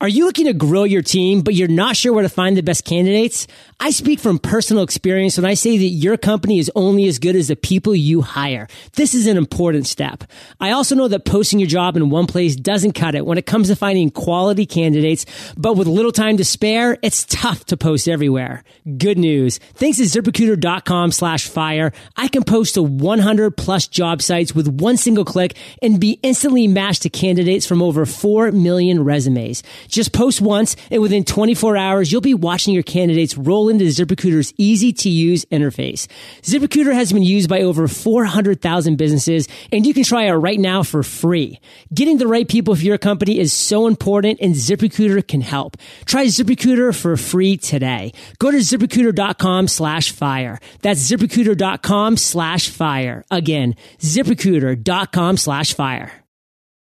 Are 0.01 0.09
you 0.09 0.27
looking 0.27 0.47
to 0.47 0.53
grow 0.53 0.85
your 0.85 1.03
team, 1.03 1.41
but 1.41 1.55
you're 1.55 1.67
not 1.67 1.97
sure 1.97 2.13
where 2.13 2.23
to 2.23 2.29
find 2.29 2.57
the 2.57 2.63
best 2.63 2.85
candidates? 2.85 3.49
I 3.81 3.91
speak 3.91 4.21
from 4.21 4.39
personal 4.39 4.85
experience 4.85 5.37
when 5.37 5.45
I 5.45 5.55
say 5.55 5.77
that 5.77 5.85
your 5.85 6.17
company 6.17 6.61
is 6.61 6.71
only 6.77 7.09
as 7.09 7.19
good 7.19 7.35
as 7.35 7.49
the 7.49 7.57
people 7.57 7.97
you 7.97 8.21
hire. 8.21 8.69
This 8.93 9.13
is 9.13 9.27
an 9.27 9.37
important 9.37 9.89
step. 9.89 10.23
I 10.61 10.71
also 10.71 10.95
know 10.95 11.09
that 11.09 11.25
posting 11.25 11.59
your 11.59 11.67
job 11.67 11.97
in 11.97 12.11
one 12.11 12.29
place 12.29 12.55
doesn't 12.55 12.93
cut 12.93 13.17
it 13.17 13.27
when 13.27 13.39
it 13.39 13.47
comes 13.47 13.67
to 13.69 13.75
finding 13.77 14.11
quality 14.11 14.67
candidates, 14.67 15.27
but 15.57 15.77
with 15.77 15.89
little 15.89 16.13
time 16.13 16.37
to 16.37 16.45
spare, 16.45 16.97
it's 17.03 17.25
tough 17.25 17.65
to 17.65 17.77
post 17.77 18.07
everywhere. 18.09 18.63
Good 18.99 19.19
news. 19.19 19.59
Thanks 19.75 19.99
to 19.99 20.05
ziprecruiter.com 20.05 21.11
slash 21.11 21.49
fire, 21.49 21.93
I 22.17 22.29
can 22.29 22.45
post 22.45 22.75
to 22.75 22.85
100 22.85 23.57
plus 23.57 23.89
job 23.89 24.23
sites 24.23 24.55
with 24.55 24.69
one 24.69 24.97
single 24.97 25.25
click 25.25 25.57
and 25.83 25.99
be 25.99 26.21
instantly 26.23 26.69
matched 26.69 27.03
to 27.03 27.11
candidates 27.11 27.67
from 27.67 27.83
over 27.83 28.07
4 28.07 28.53
million 28.53 29.03
resumes. 29.03 29.65
Just 29.89 30.13
post 30.13 30.41
once 30.41 30.77
and 30.91 31.03
within 31.03 31.25
24 31.25 31.77
hours, 31.77 32.13
you'll 32.13 32.21
be 32.21 32.35
watching 32.35 32.75
your 32.75 32.83
candidates 32.83 33.37
roll 33.37 33.69
into 33.69 33.85
ZipRecruiter's 33.87 34.53
easy 34.57 34.93
to 34.93 35.09
use 35.09 35.45
interface. 35.47 36.07
ZipRecruiter 36.43 36.95
has 36.95 37.13
been 37.13 37.23
used 37.23 37.49
by 37.49 37.63
over 37.63 37.89
400,000 37.89 38.97
businesses 38.97 39.49
and 39.73 39.87
you 39.87 39.95
can 39.95 40.05
try 40.05 40.25
it 40.25 40.33
right 40.33 40.61
now 40.61 40.83
for 40.83 41.03
free. 41.03 41.61
Getting 41.93 42.19
the 42.19 42.27
right 42.27 42.47
people 42.47 42.75
for 42.77 42.83
your 42.83 42.99
company 42.99 43.39
is 43.39 43.53
so 43.53 43.87
important 43.87 44.41
and 44.41 44.55
ZipRecruiter 44.55 45.27
can 45.27 45.41
help. 45.41 45.77
Try 46.05 46.27
ZipRecruiter 46.27 46.95
for 46.95 47.17
free 47.17 47.57
today. 47.57 48.13
Go 48.39 48.51
to 48.51 48.59
ziprecruiter.com 48.59 49.69
slash 49.69 50.13
fire. 50.13 50.61
That's 50.83 51.11
ziprecruiter.com 51.11 52.17
slash 52.17 52.69
fire. 52.69 53.25
Again, 53.31 53.75
ziprecruiter.com 53.99 55.37
slash 55.37 55.75
fire. 55.75 56.28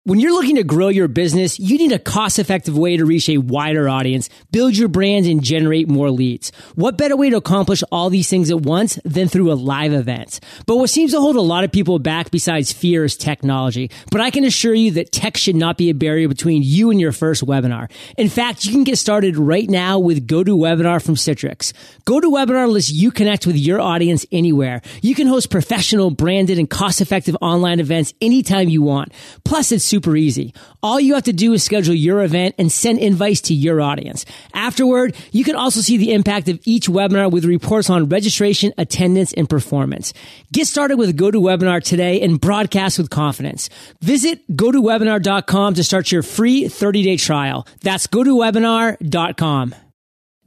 When 0.04 0.18
you're 0.18 0.32
looking 0.32 0.56
to 0.56 0.64
grow 0.64 0.88
your 0.88 1.06
business, 1.06 1.60
you 1.60 1.78
need 1.78 1.92
a 1.92 1.98
cost 2.00 2.40
effective 2.40 2.76
way 2.76 2.96
to 2.96 3.04
reach 3.04 3.28
a 3.28 3.38
wider 3.38 3.88
audience, 3.88 4.28
build 4.50 4.76
your 4.76 4.88
brand, 4.88 5.26
and 5.26 5.44
generate 5.44 5.88
more 5.88 6.10
leads. 6.10 6.50
What 6.74 6.98
better 6.98 7.16
way 7.16 7.30
to 7.30 7.36
accomplish 7.36 7.84
all 7.92 8.10
these 8.10 8.28
things 8.28 8.50
at 8.50 8.62
once 8.62 8.98
than 9.04 9.28
through 9.28 9.52
a 9.52 9.54
live 9.54 9.92
event? 9.92 10.40
But 10.66 10.78
what 10.78 10.90
seems 10.90 11.12
to 11.12 11.20
hold 11.20 11.36
a 11.36 11.40
lot 11.40 11.62
of 11.62 11.70
people 11.70 12.00
back 12.00 12.32
besides 12.32 12.72
fear 12.72 13.04
is 13.04 13.16
technology. 13.16 13.92
But 14.10 14.20
I 14.20 14.32
can 14.32 14.42
assure 14.42 14.74
you 14.74 14.90
that 14.90 15.12
tech 15.12 15.36
should 15.36 15.54
not 15.54 15.78
be 15.78 15.88
a 15.88 15.94
barrier 15.94 16.26
between 16.26 16.64
you 16.64 16.90
and 16.90 17.00
your 17.00 17.12
first 17.12 17.46
webinar. 17.46 17.88
In 18.18 18.28
fact, 18.28 18.64
you 18.64 18.72
can 18.72 18.82
get 18.82 18.98
started 18.98 19.36
right 19.36 19.70
now 19.70 20.00
with 20.00 20.26
GoToWebinar 20.26 21.00
from 21.00 21.14
Citrix. 21.14 21.72
GoToWebinar 22.06 22.68
lets 22.68 22.90
you 22.90 23.12
connect 23.12 23.46
with 23.46 23.56
your 23.56 23.80
audience 23.80 24.26
anywhere. 24.32 24.82
You 25.00 25.14
can 25.14 25.28
host 25.28 25.48
professional, 25.48 26.10
branded, 26.10 26.58
and 26.58 26.68
cost 26.68 27.00
effective 27.00 27.36
online 27.40 27.78
events 27.78 28.12
anytime 28.20 28.68
you 28.68 28.82
want. 28.82 29.12
Plus, 29.44 29.70
it's 29.70 29.91
super 29.92 30.16
easy. 30.16 30.54
All 30.82 30.98
you 30.98 31.12
have 31.12 31.24
to 31.24 31.34
do 31.34 31.52
is 31.52 31.62
schedule 31.62 31.94
your 31.94 32.22
event 32.22 32.54
and 32.56 32.72
send 32.72 32.98
invites 32.98 33.42
to 33.42 33.54
your 33.54 33.82
audience. 33.82 34.24
Afterward, 34.54 35.14
you 35.32 35.44
can 35.44 35.54
also 35.54 35.82
see 35.82 35.98
the 35.98 36.12
impact 36.14 36.48
of 36.48 36.58
each 36.64 36.88
webinar 36.88 37.30
with 37.30 37.44
reports 37.44 37.90
on 37.90 38.08
registration, 38.08 38.72
attendance, 38.78 39.34
and 39.34 39.50
performance. 39.50 40.14
Get 40.50 40.66
started 40.66 40.96
with 40.96 41.14
GoToWebinar 41.18 41.82
today 41.82 42.22
and 42.22 42.40
broadcast 42.40 42.96
with 42.96 43.10
confidence. 43.10 43.68
Visit 44.00 44.56
gotowebinar.com 44.56 45.74
to 45.74 45.84
start 45.84 46.10
your 46.10 46.22
free 46.22 46.68
30 46.68 47.02
day 47.02 47.18
trial. 47.18 47.66
That's 47.82 48.06
gotowebinar.com. 48.06 49.74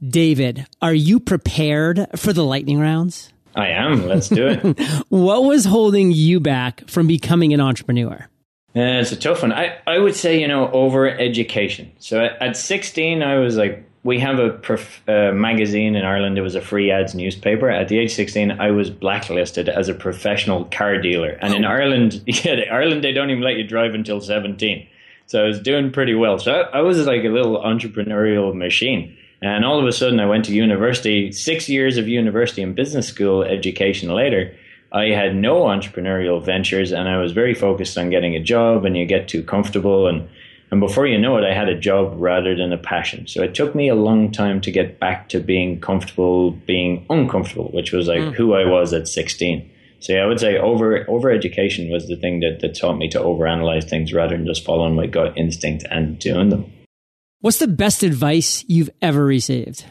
David, 0.02 0.66
are 0.82 0.92
you 0.92 1.20
prepared 1.20 2.04
for 2.16 2.32
the 2.32 2.44
lightning 2.44 2.80
rounds? 2.80 3.32
I 3.54 3.68
am. 3.68 4.06
Let's 4.06 4.28
do 4.28 4.48
it. 4.48 4.80
what 5.08 5.44
was 5.44 5.64
holding 5.64 6.10
you 6.10 6.40
back 6.40 6.90
from 6.90 7.06
becoming 7.06 7.54
an 7.54 7.60
entrepreneur? 7.60 8.28
Uh, 8.76 9.00
it's 9.00 9.10
a 9.10 9.16
tough 9.16 9.40
one. 9.40 9.54
I, 9.54 9.78
I 9.86 9.98
would 9.98 10.14
say, 10.14 10.38
you 10.38 10.46
know, 10.46 10.70
over 10.70 11.08
education. 11.08 11.90
So 11.98 12.22
at, 12.22 12.42
at 12.42 12.56
16, 12.58 13.22
I 13.22 13.38
was 13.38 13.56
like, 13.56 13.82
we 14.02 14.18
have 14.20 14.38
a 14.38 14.50
prof, 14.50 15.02
uh, 15.08 15.32
magazine 15.32 15.96
in 15.96 16.04
Ireland. 16.04 16.36
It 16.36 16.42
was 16.42 16.54
a 16.54 16.60
free 16.60 16.90
ads 16.90 17.14
newspaper. 17.14 17.70
At 17.70 17.88
the 17.88 17.98
age 17.98 18.14
16, 18.14 18.52
I 18.52 18.72
was 18.72 18.90
blacklisted 18.90 19.70
as 19.70 19.88
a 19.88 19.94
professional 19.94 20.66
car 20.66 21.00
dealer. 21.00 21.38
And 21.40 21.54
in. 21.54 21.64
Ireland, 21.64 22.22
yeah, 22.26 22.64
Ireland, 22.70 23.02
they 23.02 23.12
don't 23.12 23.30
even 23.30 23.42
let 23.42 23.56
you 23.56 23.66
drive 23.66 23.94
until 23.94 24.20
17. 24.20 24.86
So 25.24 25.42
I 25.42 25.46
was 25.46 25.58
doing 25.58 25.90
pretty 25.90 26.14
well. 26.14 26.38
So 26.38 26.52
I, 26.52 26.78
I 26.78 26.80
was 26.82 27.04
like 27.06 27.24
a 27.24 27.30
little 27.30 27.58
entrepreneurial 27.58 28.54
machine. 28.54 29.16
And 29.40 29.64
all 29.64 29.80
of 29.80 29.86
a 29.86 29.92
sudden, 29.92 30.20
I 30.20 30.26
went 30.26 30.44
to 30.46 30.54
university, 30.54 31.32
six 31.32 31.66
years 31.66 31.96
of 31.96 32.08
university 32.08 32.62
and 32.62 32.76
business 32.76 33.08
school 33.08 33.42
education 33.42 34.10
later 34.10 34.54
I 34.92 35.06
had 35.06 35.34
no 35.34 35.62
entrepreneurial 35.62 36.44
ventures 36.44 36.92
and 36.92 37.08
I 37.08 37.18
was 37.18 37.32
very 37.32 37.54
focused 37.54 37.98
on 37.98 38.10
getting 38.10 38.34
a 38.34 38.42
job 38.42 38.84
and 38.84 38.96
you 38.96 39.04
get 39.04 39.28
too 39.28 39.42
comfortable 39.42 40.06
and 40.06 40.28
and 40.68 40.80
before 40.80 41.06
you 41.06 41.16
know 41.16 41.36
it 41.36 41.44
I 41.44 41.54
had 41.54 41.68
a 41.68 41.78
job 41.78 42.14
rather 42.16 42.56
than 42.56 42.72
a 42.72 42.78
passion. 42.78 43.26
So 43.28 43.42
it 43.42 43.54
took 43.54 43.74
me 43.74 43.88
a 43.88 43.94
long 43.94 44.32
time 44.32 44.60
to 44.62 44.72
get 44.72 44.98
back 44.98 45.28
to 45.28 45.40
being 45.40 45.80
comfortable 45.80 46.50
being 46.50 47.06
uncomfortable, 47.08 47.70
which 47.72 47.92
was 47.92 48.08
like 48.08 48.20
mm. 48.20 48.34
who 48.34 48.54
I 48.54 48.64
was 48.64 48.92
at 48.92 49.06
16. 49.06 49.70
So 50.00 50.12
yeah, 50.12 50.22
I 50.22 50.26
would 50.26 50.40
say 50.40 50.58
over 50.58 51.08
over 51.08 51.30
education 51.30 51.90
was 51.90 52.08
the 52.08 52.16
thing 52.16 52.40
that, 52.40 52.60
that 52.60 52.78
taught 52.78 52.96
me 52.96 53.08
to 53.10 53.18
overanalyze 53.18 53.88
things 53.88 54.12
rather 54.12 54.36
than 54.36 54.46
just 54.46 54.64
following 54.64 54.94
my 54.94 55.06
gut 55.06 55.36
instinct 55.36 55.84
and 55.90 56.18
doing 56.18 56.48
them. 56.48 56.72
What's 57.40 57.58
the 57.58 57.68
best 57.68 58.02
advice 58.02 58.64
you've 58.66 58.90
ever 59.00 59.24
received? 59.24 59.84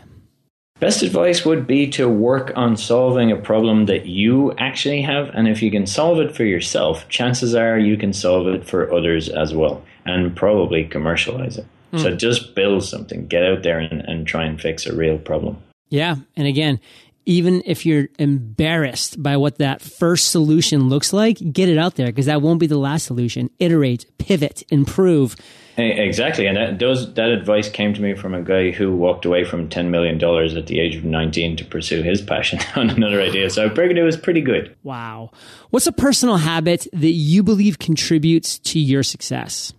Best 0.81 1.03
advice 1.03 1.45
would 1.45 1.65
be 1.65 1.89
to 1.91 2.09
work 2.09 2.51
on 2.57 2.75
solving 2.75 3.31
a 3.31 3.37
problem 3.37 3.85
that 3.85 4.05
you 4.07 4.51
actually 4.57 5.01
have. 5.01 5.29
And 5.29 5.47
if 5.47 5.61
you 5.61 5.71
can 5.71 5.87
solve 5.87 6.19
it 6.19 6.35
for 6.35 6.43
yourself, 6.43 7.07
chances 7.07 7.55
are 7.55 7.79
you 7.79 7.95
can 7.95 8.11
solve 8.11 8.47
it 8.47 8.67
for 8.67 8.93
others 8.93 9.29
as 9.29 9.53
well 9.53 9.81
and 10.05 10.35
probably 10.35 10.83
commercialize 10.83 11.57
it. 11.57 11.65
Mm. 11.93 12.01
So 12.01 12.15
just 12.15 12.55
build 12.55 12.83
something, 12.83 13.25
get 13.27 13.43
out 13.43 13.63
there 13.63 13.79
and, 13.79 14.01
and 14.01 14.27
try 14.27 14.43
and 14.43 14.59
fix 14.59 14.85
a 14.85 14.93
real 14.93 15.17
problem. 15.17 15.57
Yeah. 15.89 16.15
And 16.35 16.45
again, 16.45 16.81
even 17.25 17.63
if 17.65 17.85
you're 17.85 18.09
embarrassed 18.19 19.23
by 19.23 19.37
what 19.37 19.57
that 19.59 19.81
first 19.81 20.29
solution 20.29 20.89
looks 20.89 21.13
like, 21.13 21.37
get 21.53 21.69
it 21.69 21.77
out 21.77 21.95
there 21.95 22.07
because 22.07 22.25
that 22.25 22.41
won't 22.41 22.59
be 22.59 22.67
the 22.67 22.77
last 22.77 23.05
solution. 23.05 23.49
Iterate, 23.59 24.05
pivot, 24.17 24.63
improve. 24.69 25.37
Exactly, 25.77 26.47
and 26.47 26.55
that, 26.55 26.79
those, 26.79 27.13
that 27.15 27.29
advice 27.29 27.67
came 27.67 27.93
to 27.93 28.01
me 28.01 28.15
from 28.15 28.33
a 28.33 28.41
guy 28.41 28.71
who 28.71 28.95
walked 28.95 29.25
away 29.25 29.43
from 29.43 29.67
ten 29.67 29.91
million 29.91 30.17
dollars 30.17 30.55
at 30.55 30.67
the 30.67 30.79
age 30.79 30.95
of 30.95 31.03
nineteen 31.03 31.57
to 31.57 31.65
pursue 31.65 32.01
his 32.01 32.21
passion 32.21 32.59
on 32.75 32.89
another 32.89 33.21
idea. 33.21 33.49
So 33.49 33.65
it 33.65 34.03
was 34.03 34.17
pretty 34.17 34.41
good. 34.41 34.73
Wow, 34.83 35.31
what's 35.71 35.87
a 35.87 35.91
personal 35.91 36.37
habit 36.37 36.87
that 36.93 37.11
you 37.11 37.43
believe 37.43 37.79
contributes 37.79 38.57
to 38.59 38.79
your 38.79 39.03
success? 39.03 39.73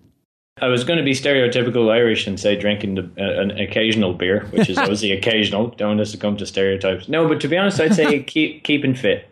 I 0.61 0.68
was 0.68 0.85
going 0.85 0.98
to 0.98 1.04
be 1.04 1.12
stereotypical 1.12 1.92
Irish 1.92 2.26
and 2.26 2.40
say 2.40 2.56
drinking 2.56 2.94
the, 2.94 3.02
uh, 3.18 3.42
an 3.42 3.50
occasional 3.52 4.14
beer, 4.14 4.46
which 4.50 4.70
is 4.70 4.78
obviously 4.78 5.12
occasional. 5.12 5.68
Don't 5.68 5.88
want 5.88 6.00
us 6.00 6.12
to 6.12 6.16
come 6.16 6.37
to 6.38 6.46
stereotypes. 6.46 7.09
No, 7.09 7.28
but 7.28 7.40
to 7.42 7.48
be 7.48 7.59
honest, 7.59 7.78
I'd 7.78 7.94
say 7.94 8.22
keep 8.26 8.64
keeping 8.64 8.94
fit. 8.94 9.28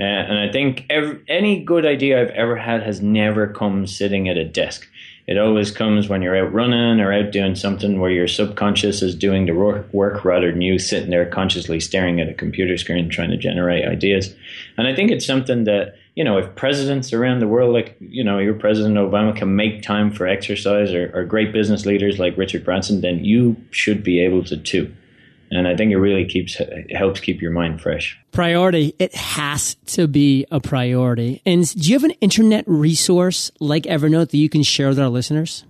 Uh, 0.00 0.04
and 0.04 0.38
I 0.38 0.52
think 0.52 0.84
every, 0.90 1.20
any 1.26 1.64
good 1.64 1.84
idea 1.84 2.20
I've 2.20 2.30
ever 2.30 2.54
had 2.54 2.82
has 2.82 3.00
never 3.00 3.48
come 3.48 3.86
sitting 3.86 4.28
at 4.28 4.36
a 4.36 4.44
desk. 4.44 4.86
It 5.28 5.36
always 5.36 5.70
comes 5.70 6.08
when 6.08 6.22
you're 6.22 6.42
out 6.42 6.54
running 6.54 7.00
or 7.00 7.12
out 7.12 7.32
doing 7.32 7.54
something 7.54 8.00
where 8.00 8.10
your 8.10 8.26
subconscious 8.26 9.02
is 9.02 9.14
doing 9.14 9.44
the 9.44 9.52
work 9.92 10.24
rather 10.24 10.50
than 10.50 10.62
you 10.62 10.78
sitting 10.78 11.10
there 11.10 11.26
consciously 11.26 11.80
staring 11.80 12.18
at 12.18 12.30
a 12.30 12.34
computer 12.34 12.78
screen 12.78 13.10
trying 13.10 13.30
to 13.30 13.36
generate 13.36 13.86
ideas. 13.86 14.34
And 14.78 14.88
I 14.88 14.94
think 14.94 15.10
it's 15.10 15.26
something 15.26 15.64
that, 15.64 15.96
you 16.14 16.24
know, 16.24 16.38
if 16.38 16.54
presidents 16.56 17.12
around 17.12 17.40
the 17.40 17.46
world, 17.46 17.74
like, 17.74 17.94
you 18.00 18.24
know, 18.24 18.38
your 18.38 18.54
President 18.54 18.96
Obama 18.96 19.36
can 19.36 19.54
make 19.54 19.82
time 19.82 20.10
for 20.10 20.26
exercise 20.26 20.94
or, 20.94 21.12
or 21.14 21.24
great 21.24 21.52
business 21.52 21.84
leaders 21.84 22.18
like 22.18 22.38
Richard 22.38 22.64
Branson, 22.64 23.02
then 23.02 23.22
you 23.22 23.54
should 23.70 24.02
be 24.02 24.20
able 24.20 24.42
to 24.44 24.56
too 24.56 24.90
and 25.50 25.66
I 25.66 25.76
think 25.76 25.92
it 25.92 25.98
really 25.98 26.24
keeps 26.24 26.60
it 26.60 26.94
helps 26.94 27.20
keep 27.20 27.40
your 27.40 27.50
mind 27.50 27.80
fresh. 27.80 28.18
Priority. 28.32 28.94
It 28.98 29.14
has 29.14 29.74
to 29.86 30.06
be 30.06 30.46
a 30.50 30.60
priority. 30.60 31.42
And 31.46 31.68
do 31.74 31.88
you 31.88 31.94
have 31.94 32.04
an 32.04 32.12
internet 32.20 32.64
resource 32.66 33.50
like 33.60 33.84
Evernote 33.84 34.30
that 34.30 34.38
you 34.38 34.48
can 34.48 34.62
share 34.62 34.88
with 34.88 34.98
our 34.98 35.08
listeners? 35.08 35.64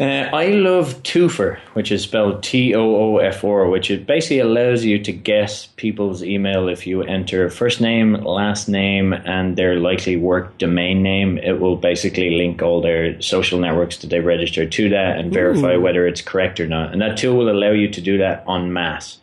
Uh, 0.00 0.28
I 0.32 0.46
love 0.48 1.02
Toofr, 1.02 1.58
which 1.74 1.92
is 1.92 2.02
spelled 2.02 2.42
T 2.42 2.74
O 2.74 2.80
O 2.80 3.18
F 3.18 3.44
O 3.44 3.50
R, 3.50 3.68
which 3.68 3.90
it 3.90 4.06
basically 4.06 4.38
allows 4.38 4.84
you 4.84 4.98
to 4.98 5.12
guess 5.12 5.66
people's 5.76 6.24
email 6.24 6.68
if 6.68 6.86
you 6.86 7.02
enter 7.02 7.50
first 7.50 7.80
name, 7.80 8.14
last 8.14 8.68
name, 8.68 9.12
and 9.12 9.56
their 9.56 9.76
likely 9.76 10.16
work 10.16 10.56
domain 10.56 11.02
name. 11.02 11.36
It 11.38 11.60
will 11.60 11.76
basically 11.76 12.30
link 12.30 12.62
all 12.62 12.80
their 12.80 13.20
social 13.20 13.60
networks 13.60 13.98
that 13.98 14.08
they 14.08 14.20
register 14.20 14.66
to 14.66 14.88
that 14.88 15.18
and 15.18 15.32
verify 15.32 15.74
Ooh. 15.74 15.80
whether 15.82 16.06
it's 16.06 16.22
correct 16.22 16.58
or 16.58 16.66
not. 16.66 16.92
And 16.92 17.02
that 17.02 17.18
tool 17.18 17.36
will 17.36 17.50
allow 17.50 17.72
you 17.72 17.88
to 17.88 18.00
do 18.00 18.16
that 18.16 18.44
en 18.48 18.72
masse. 18.72 19.18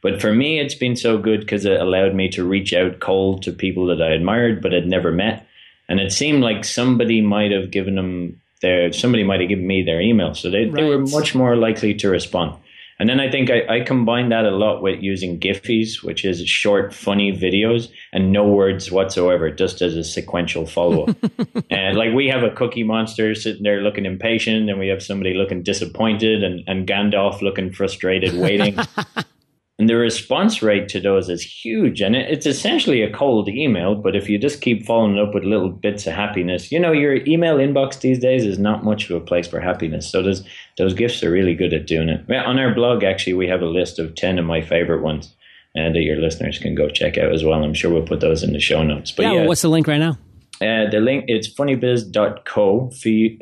But 0.00 0.20
for 0.20 0.32
me, 0.32 0.60
it's 0.60 0.74
been 0.74 0.96
so 0.96 1.18
good 1.18 1.40
because 1.40 1.66
it 1.66 1.80
allowed 1.80 2.14
me 2.14 2.28
to 2.30 2.44
reach 2.44 2.72
out 2.72 3.00
cold 3.00 3.42
to 3.42 3.52
people 3.52 3.86
that 3.86 4.00
I 4.00 4.12
admired 4.12 4.62
but 4.62 4.72
had 4.72 4.86
never 4.86 5.12
met. 5.12 5.46
And 5.88 6.00
it 6.00 6.10
seemed 6.10 6.42
like 6.42 6.64
somebody 6.64 7.20
might 7.20 7.50
have 7.52 7.70
given 7.70 7.96
them 7.96 8.40
their 8.62 8.92
somebody 8.92 9.24
might 9.24 9.40
have 9.40 9.48
given 9.48 9.66
me 9.66 9.82
their 9.82 10.00
email, 10.00 10.34
so 10.34 10.50
they, 10.50 10.64
right. 10.64 10.74
they 10.74 10.84
were 10.84 10.98
much 10.98 11.34
more 11.34 11.56
likely 11.56 11.94
to 11.94 12.08
respond. 12.08 12.56
And 12.98 13.10
then 13.10 13.20
I 13.20 13.30
think 13.30 13.50
I, 13.50 13.76
I 13.76 13.80
combine 13.80 14.30
that 14.30 14.46
a 14.46 14.50
lot 14.50 14.80
with 14.80 15.02
using 15.02 15.38
Giphies, 15.38 16.02
which 16.02 16.24
is 16.24 16.40
short, 16.48 16.94
funny 16.94 17.30
videos 17.30 17.90
and 18.12 18.32
no 18.32 18.46
words 18.48 18.90
whatsoever, 18.90 19.50
just 19.50 19.82
as 19.82 19.96
a 19.96 20.02
sequential 20.02 20.64
follow 20.64 21.04
up. 21.04 21.16
and 21.70 21.98
like 21.98 22.14
we 22.14 22.28
have 22.28 22.42
a 22.42 22.50
cookie 22.50 22.84
monster 22.84 23.34
sitting 23.34 23.64
there 23.64 23.82
looking 23.82 24.06
impatient, 24.06 24.70
and 24.70 24.78
we 24.78 24.88
have 24.88 25.02
somebody 25.02 25.34
looking 25.34 25.62
disappointed, 25.62 26.42
and, 26.42 26.62
and 26.66 26.88
Gandalf 26.88 27.42
looking 27.42 27.70
frustrated, 27.70 28.34
waiting. 28.34 28.78
And 29.78 29.90
the 29.90 29.96
response 29.96 30.62
rate 30.62 30.88
to 30.88 31.00
those 31.00 31.28
is 31.28 31.42
huge. 31.42 32.00
And 32.00 32.16
it's 32.16 32.46
essentially 32.46 33.02
a 33.02 33.12
cold 33.12 33.48
email, 33.48 33.94
but 33.94 34.16
if 34.16 34.26
you 34.26 34.38
just 34.38 34.62
keep 34.62 34.86
following 34.86 35.18
up 35.18 35.34
with 35.34 35.44
little 35.44 35.68
bits 35.68 36.06
of 36.06 36.14
happiness, 36.14 36.72
you 36.72 36.80
know, 36.80 36.92
your 36.92 37.16
email 37.26 37.56
inbox 37.56 38.00
these 38.00 38.18
days 38.18 38.46
is 38.46 38.58
not 38.58 38.84
much 38.84 39.10
of 39.10 39.16
a 39.20 39.24
place 39.24 39.46
for 39.46 39.60
happiness. 39.60 40.10
So 40.10 40.22
those, 40.22 40.42
those 40.78 40.94
gifts 40.94 41.22
are 41.22 41.30
really 41.30 41.54
good 41.54 41.74
at 41.74 41.86
doing 41.86 42.08
it. 42.08 42.24
On 42.30 42.58
our 42.58 42.74
blog, 42.74 43.04
actually, 43.04 43.34
we 43.34 43.48
have 43.48 43.60
a 43.60 43.66
list 43.66 43.98
of 43.98 44.14
10 44.14 44.38
of 44.38 44.46
my 44.46 44.62
favorite 44.62 45.02
ones 45.02 45.34
uh, 45.78 45.92
that 45.92 46.02
your 46.02 46.16
listeners 46.16 46.58
can 46.58 46.74
go 46.74 46.88
check 46.88 47.18
out 47.18 47.34
as 47.34 47.44
well. 47.44 47.62
I'm 47.62 47.74
sure 47.74 47.92
we'll 47.92 48.06
put 48.06 48.20
those 48.20 48.42
in 48.42 48.54
the 48.54 48.60
show 48.60 48.82
notes. 48.82 49.12
But 49.12 49.24
yeah, 49.24 49.32
yeah 49.32 49.46
what's 49.46 49.60
the 49.60 49.68
link 49.68 49.86
right 49.86 49.98
now? 49.98 50.16
Uh, 50.58 50.88
the 50.88 51.00
link, 51.00 51.26
it's 51.28 51.52
funnybizz.co, 51.52 52.90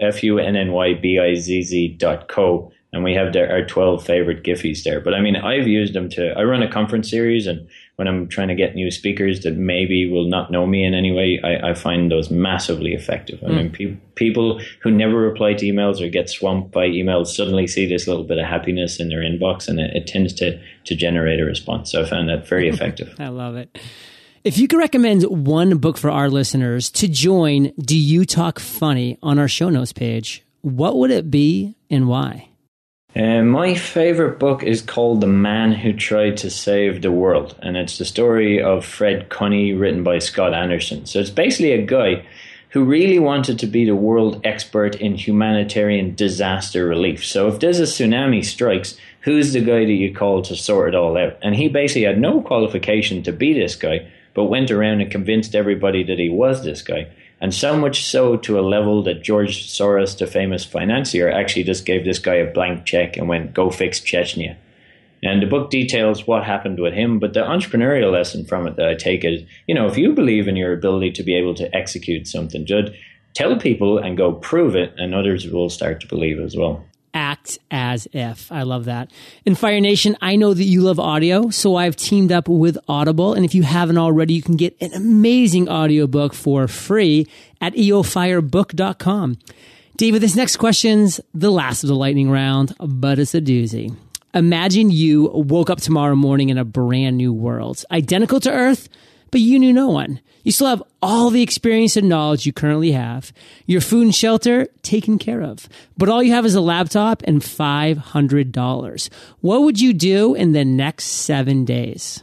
F 0.01 0.25
U 0.25 0.39
N 0.41 0.57
N 0.57 0.73
Y 0.73 0.95
B 0.95 1.21
I 1.21 1.35
Z 1.37 1.63
Z 1.63 1.89
dot 1.97 2.27
co 2.27 2.73
and 2.95 3.03
we 3.03 3.15
have 3.15 3.35
our 3.37 3.65
12 3.65 4.05
favorite 4.05 4.45
Giphies 4.45 4.85
there. 4.85 5.01
But 5.01 5.15
I 5.15 5.21
mean, 5.21 5.37
I've 5.37 5.67
used 5.67 5.95
them 5.95 6.09
to, 6.11 6.33
I 6.39 6.45
run 6.45 6.63
a 6.63 6.71
conference 6.71 7.11
series 7.11 7.47
and 7.47 7.69
when 7.97 8.09
I'm 8.09 8.29
trying 8.29 8.49
to 8.49 8.55
get 8.55 8.75
new 8.75 8.91
speakers 8.91 9.41
that 9.41 9.57
maybe 9.57 10.11
will 10.11 10.29
not 10.29 10.51
know 10.51 10.67
me 10.67 10.85
in 10.85 10.95
any 10.95 11.13
way, 11.13 11.41
I, 11.43 11.71
I 11.71 11.75
find 11.75 12.11
those 12.11 12.31
massively 12.31 12.93
effective. 12.93 13.41
I 13.45 13.49
mm. 13.49 13.57
mean, 13.57 13.71
pe- 13.71 13.97
people 14.15 14.61
who 14.81 14.91
never 14.91 15.17
reply 15.17 15.55
to 15.55 15.67
emails 15.67 16.01
or 16.01 16.09
get 16.09 16.31
swamped 16.31 16.73
by 16.73 16.87
emails 16.87 17.29
suddenly 17.29 17.67
see 17.67 17.87
this 17.87 18.09
little 18.09 18.25
bit 18.25 18.39
of 18.39 18.47
happiness 18.47 19.01
in 19.01 19.09
their 19.09 19.21
inbox 19.21 19.69
and 19.69 19.81
it, 19.81 19.95
it 19.95 20.07
tends 20.07 20.33
to, 20.35 20.61
to 20.85 20.95
generate 20.95 21.41
a 21.41 21.45
response. 21.45 21.91
So 21.91 22.03
I 22.03 22.09
found 22.09 22.29
that 22.29 22.49
very 22.49 22.69
effective. 22.69 23.15
I 23.19 23.29
love 23.29 23.57
it. 23.57 23.77
If 24.45 24.59
you 24.59 24.69
could 24.69 24.79
recommend 24.79 25.23
one 25.25 25.79
book 25.79 25.97
for 25.97 26.11
our 26.11 26.29
listeners 26.29 26.91
to 26.93 27.09
join 27.09 27.73
Do 27.81 27.99
You 27.99 28.25
Talk 28.25 28.61
Funny 28.61 29.19
on 29.23 29.39
our 29.39 29.49
show 29.49 29.71
notes 29.71 29.93
page, 29.93 30.45
what 30.61 30.97
would 30.97 31.11
it 31.11 31.31
be 31.31 31.77
and 31.91 32.09
why? 32.09 32.51
My 33.17 33.75
favorite 33.77 34.41
book 34.41 34.65
is 34.65 34.83
called 34.83 35.21
The 35.21 35.29
Man 35.29 35.71
Who 35.71 35.93
Tried 35.93 36.37
to 36.39 36.51
Save 36.51 37.03
the 37.03 37.13
World, 37.13 37.55
and 37.63 37.77
it's 37.77 37.97
the 37.97 38.05
story 38.05 38.61
of 38.61 38.85
Fred 38.85 39.31
Cuny, 39.31 39.73
written 39.73 40.03
by 40.03 40.19
Scott 40.19 40.53
Anderson. 40.53 41.07
So 41.07 41.21
it's 41.21 41.31
basically 41.31 41.73
a 41.73 41.87
guy 41.87 42.27
who 42.71 42.83
really 42.85 43.21
wanted 43.21 43.61
to 43.61 43.69
be 43.69 43.85
the 43.85 43.95
world 43.95 44.41
expert 44.43 44.97
in 44.97 45.15
humanitarian 45.15 46.17
disaster 46.17 46.89
relief. 46.89 47.25
So 47.25 47.47
if 47.47 47.61
there's 47.61 47.79
a 47.79 47.85
tsunami 47.85 48.45
strikes, 48.45 48.97
who's 49.21 49.53
the 49.53 49.61
guy 49.61 49.85
that 49.85 49.93
you 49.93 50.13
call 50.13 50.43
to 50.43 50.57
sort 50.57 50.89
it 50.89 50.97
all 50.97 51.17
out? 51.17 51.39
And 51.41 51.55
he 51.55 51.69
basically 51.69 52.03
had 52.03 52.19
no 52.19 52.41
qualification 52.41 53.23
to 53.23 53.33
be 53.33 53.53
this 53.53 53.77
guy, 53.77 54.11
but 54.35 54.47
went 54.47 54.73
around 54.73 55.03
and 55.03 55.11
convinced 55.13 55.55
everybody 55.55 56.03
that 56.03 56.19
he 56.19 56.29
was 56.29 56.65
this 56.65 56.83
guy. 56.83 57.07
And 57.41 57.53
so 57.53 57.77
much 57.77 58.05
so 58.05 58.37
to 58.39 58.59
a 58.59 58.63
level 58.63 59.03
that 59.03 59.23
George 59.23 59.67
Soros, 59.67 60.19
the 60.19 60.27
famous 60.27 60.65
financier, 60.65 61.31
actually 61.31 61.65
just 61.65 61.85
gave 61.85 62.05
this 62.05 62.19
guy 62.19 62.37
a 62.37 62.53
blank 62.53 62.87
check 62.87 63.17
and 63.17 63.29
went, 63.29 63.55
go 63.55 63.71
fix 63.71 64.01
Chechnya. 64.01 64.57
And 65.23 65.43
the 65.43 65.47
book 65.47 65.71
details 65.71 66.27
what 66.27 66.45
happened 66.45 66.79
with 66.79 66.95
him, 66.95 67.19
but 67.19 67.33
the 67.33 67.41
entrepreneurial 67.41 68.13
lesson 68.13 68.45
from 68.45 68.67
it 68.67 68.77
that 68.77 68.89
I 68.89 68.95
take 68.95 69.25
is, 69.25 69.43
you 69.67 69.75
know, 69.75 69.87
if 69.87 69.97
you 69.97 70.13
believe 70.13 70.49
in 70.49 70.57
your 70.57 70.73
ability 70.73 71.13
to 71.13 71.23
be 71.23 71.35
able 71.35 71.55
to 71.55 71.75
execute 71.75 72.27
something, 72.27 72.67
just 72.67 72.93
tell 73.33 73.57
people 73.59 73.99
and 73.99 74.17
go 74.17 74.33
prove 74.33 74.77
it, 74.77 74.93
and 74.97 75.15
others 75.15 75.47
will 75.49 75.71
start 75.71 76.01
to 76.01 76.07
believe 76.07 76.39
as 76.39 76.57
well 76.57 76.85
act 77.15 77.59
as 77.71 78.07
if. 78.13 78.51
I 78.53 78.63
love 78.63 78.85
that. 78.87 79.11
In 79.47 79.55
Fire 79.55 79.81
Nation, 79.81 80.17
I 80.21 80.37
know 80.37 80.53
that 80.53 80.65
you 80.65 80.83
love 80.83 80.99
audio, 80.99 81.49
so 81.51 81.77
I've 81.77 81.97
teamed 81.97 82.33
up 82.33 82.49
with 82.49 82.77
Audible. 82.89 83.33
And 83.33 83.45
if 83.45 83.55
you 83.55 83.63
haven't 83.63 83.99
already, 83.99 84.35
you 84.35 84.43
can 84.43 84.57
get 84.57 84.77
an 84.81 84.93
amazing 84.93 85.69
audiobook 85.69 86.35
for 86.35 86.69
free 86.69 87.27
at 87.61 87.73
eofirebook.com. 87.75 89.39
David, 89.97 90.21
this 90.21 90.35
next 90.35 90.57
question's 90.57 91.21
the 91.33 91.53
last 91.53 91.85
of 91.85 91.89
the 91.89 91.95
lightning 91.95 92.29
round, 92.29 92.75
but 92.81 93.19
it's 93.21 93.35
a 93.35 93.41
doozy. 93.41 93.97
Imagine 94.35 94.91
you 94.91 95.31
woke 95.33 95.71
up 95.71 95.81
tomorrow 95.81 96.17
morning 96.17 96.49
in 96.49 96.59
a 96.59 96.65
brand 96.65 97.17
new 97.17 97.33
world, 97.33 97.85
identical 97.93 98.41
to 98.41 98.51
Earth, 98.51 98.89
but 99.35 99.41
you 99.41 99.59
knew 99.59 99.73
no 99.73 99.89
one. 99.89 100.21
You 100.45 100.53
still 100.53 100.69
have 100.69 100.83
all 101.03 101.29
the 101.29 101.43
experience 101.43 101.97
and 101.97 102.09
knowledge 102.09 102.47
you 102.47 102.53
currently 102.53 102.93
have, 102.93 103.33
your 103.67 103.81
food 103.81 104.05
and 104.05 104.15
shelter 104.15 104.69
taken 104.83 105.19
care 105.19 105.43
of, 105.43 105.69
but 105.99 106.09
all 106.09 106.23
you 106.23 106.31
have 106.31 106.47
is 106.47 106.55
a 106.55 106.61
laptop 106.61 107.21
and 107.25 107.41
$500. 107.41 109.09
What 109.41 109.63
would 109.63 109.81
you 109.81 109.93
do 109.93 110.37
in 110.37 110.53
the 110.53 110.65
next 110.65 111.07
seven 111.07 111.65
days? 111.65 112.23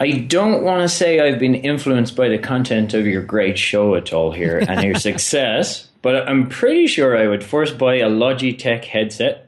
I 0.00 0.10
don't 0.10 0.64
want 0.64 0.82
to 0.82 0.88
say 0.88 1.20
I've 1.20 1.38
been 1.38 1.54
influenced 1.54 2.16
by 2.16 2.28
the 2.28 2.38
content 2.38 2.94
of 2.94 3.06
your 3.06 3.22
great 3.22 3.56
show 3.56 3.94
at 3.94 4.12
all 4.12 4.32
here 4.32 4.58
and 4.58 4.82
your 4.82 4.94
success, 4.96 5.88
but 6.02 6.28
I'm 6.28 6.48
pretty 6.48 6.88
sure 6.88 7.16
I 7.16 7.28
would 7.28 7.44
first 7.44 7.78
buy 7.78 7.98
a 7.98 8.10
Logitech 8.10 8.86
headset 8.86 9.41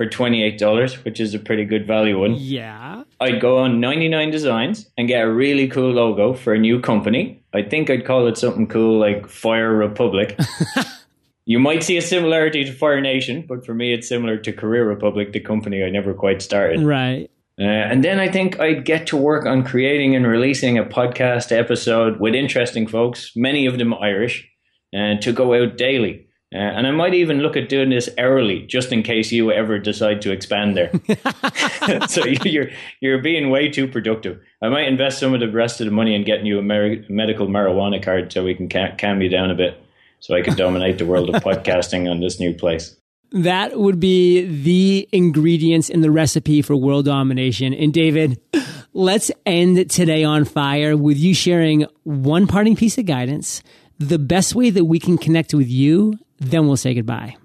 for 0.00 0.06
$28, 0.06 1.04
which 1.04 1.20
is 1.20 1.34
a 1.34 1.38
pretty 1.38 1.66
good 1.66 1.86
value 1.86 2.18
one. 2.18 2.34
Yeah. 2.34 3.02
I'd 3.20 3.38
go 3.38 3.58
on 3.58 3.80
99 3.80 4.30
Designs 4.30 4.88
and 4.96 5.06
get 5.06 5.22
a 5.22 5.30
really 5.30 5.68
cool 5.68 5.90
logo 5.90 6.32
for 6.32 6.54
a 6.54 6.58
new 6.58 6.80
company. 6.80 7.38
I 7.52 7.60
think 7.60 7.90
I'd 7.90 8.06
call 8.06 8.26
it 8.26 8.38
something 8.38 8.66
cool 8.66 8.98
like 8.98 9.28
Fire 9.28 9.74
Republic. 9.74 10.40
you 11.44 11.58
might 11.58 11.82
see 11.82 11.98
a 11.98 12.00
similarity 12.00 12.64
to 12.64 12.72
Fire 12.72 13.02
Nation, 13.02 13.44
but 13.46 13.66
for 13.66 13.74
me, 13.74 13.92
it's 13.92 14.08
similar 14.08 14.38
to 14.38 14.54
Career 14.54 14.88
Republic, 14.88 15.34
the 15.34 15.40
company 15.40 15.84
I 15.84 15.90
never 15.90 16.14
quite 16.14 16.40
started. 16.40 16.80
Right. 16.80 17.30
Uh, 17.60 17.64
and 17.64 18.02
then 18.02 18.18
I 18.18 18.28
think 18.28 18.58
I'd 18.58 18.86
get 18.86 19.06
to 19.08 19.18
work 19.18 19.44
on 19.44 19.64
creating 19.64 20.16
and 20.16 20.26
releasing 20.26 20.78
a 20.78 20.84
podcast 20.84 21.54
episode 21.54 22.20
with 22.20 22.34
interesting 22.34 22.86
folks, 22.86 23.32
many 23.36 23.66
of 23.66 23.76
them 23.76 23.92
Irish, 23.92 24.48
and 24.94 25.18
uh, 25.18 25.20
to 25.20 25.32
go 25.34 25.52
out 25.52 25.76
daily. 25.76 26.26
Uh, 26.52 26.58
and 26.58 26.84
I 26.84 26.90
might 26.90 27.14
even 27.14 27.38
look 27.38 27.56
at 27.56 27.68
doing 27.68 27.90
this 27.90 28.08
hourly, 28.18 28.62
just 28.66 28.90
in 28.90 29.04
case 29.04 29.30
you 29.30 29.52
ever 29.52 29.78
decide 29.78 30.20
to 30.22 30.32
expand 30.32 30.76
there. 30.76 30.90
so 32.08 32.26
you're 32.26 32.70
you're 33.00 33.22
being 33.22 33.50
way 33.50 33.68
too 33.68 33.86
productive. 33.86 34.40
I 34.60 34.68
might 34.68 34.88
invest 34.88 35.20
some 35.20 35.32
of 35.32 35.38
the 35.38 35.48
rest 35.48 35.80
of 35.80 35.86
the 35.86 35.92
money 35.92 36.12
in 36.14 36.24
getting 36.24 36.46
you 36.46 36.58
a 36.58 36.62
mer- 36.62 37.04
medical 37.08 37.46
marijuana 37.46 38.02
card, 38.02 38.32
so 38.32 38.44
we 38.44 38.56
can 38.56 38.68
ca- 38.68 38.96
calm 38.98 39.22
you 39.22 39.28
down 39.28 39.52
a 39.52 39.54
bit, 39.54 39.80
so 40.18 40.34
I 40.34 40.42
can 40.42 40.56
dominate 40.56 40.98
the 40.98 41.06
world 41.06 41.32
of 41.32 41.40
podcasting 41.44 42.10
on 42.10 42.18
this 42.18 42.40
new 42.40 42.52
place. 42.52 42.96
That 43.30 43.78
would 43.78 44.00
be 44.00 44.44
the 44.44 45.08
ingredients 45.12 45.88
in 45.88 46.00
the 46.00 46.10
recipe 46.10 46.62
for 46.62 46.74
world 46.74 47.04
domination. 47.04 47.72
And 47.72 47.94
David, 47.94 48.40
let's 48.92 49.30
end 49.46 49.88
today 49.88 50.24
on 50.24 50.44
fire 50.44 50.96
with 50.96 51.16
you 51.16 51.32
sharing 51.32 51.86
one 52.02 52.48
parting 52.48 52.74
piece 52.74 52.98
of 52.98 53.06
guidance, 53.06 53.62
the 54.00 54.18
best 54.18 54.56
way 54.56 54.70
that 54.70 54.86
we 54.86 54.98
can 54.98 55.16
connect 55.16 55.54
with 55.54 55.68
you 55.68 56.18
then 56.40 56.66
we'll 56.66 56.76
say 56.76 56.94
goodbye. 56.94 57.36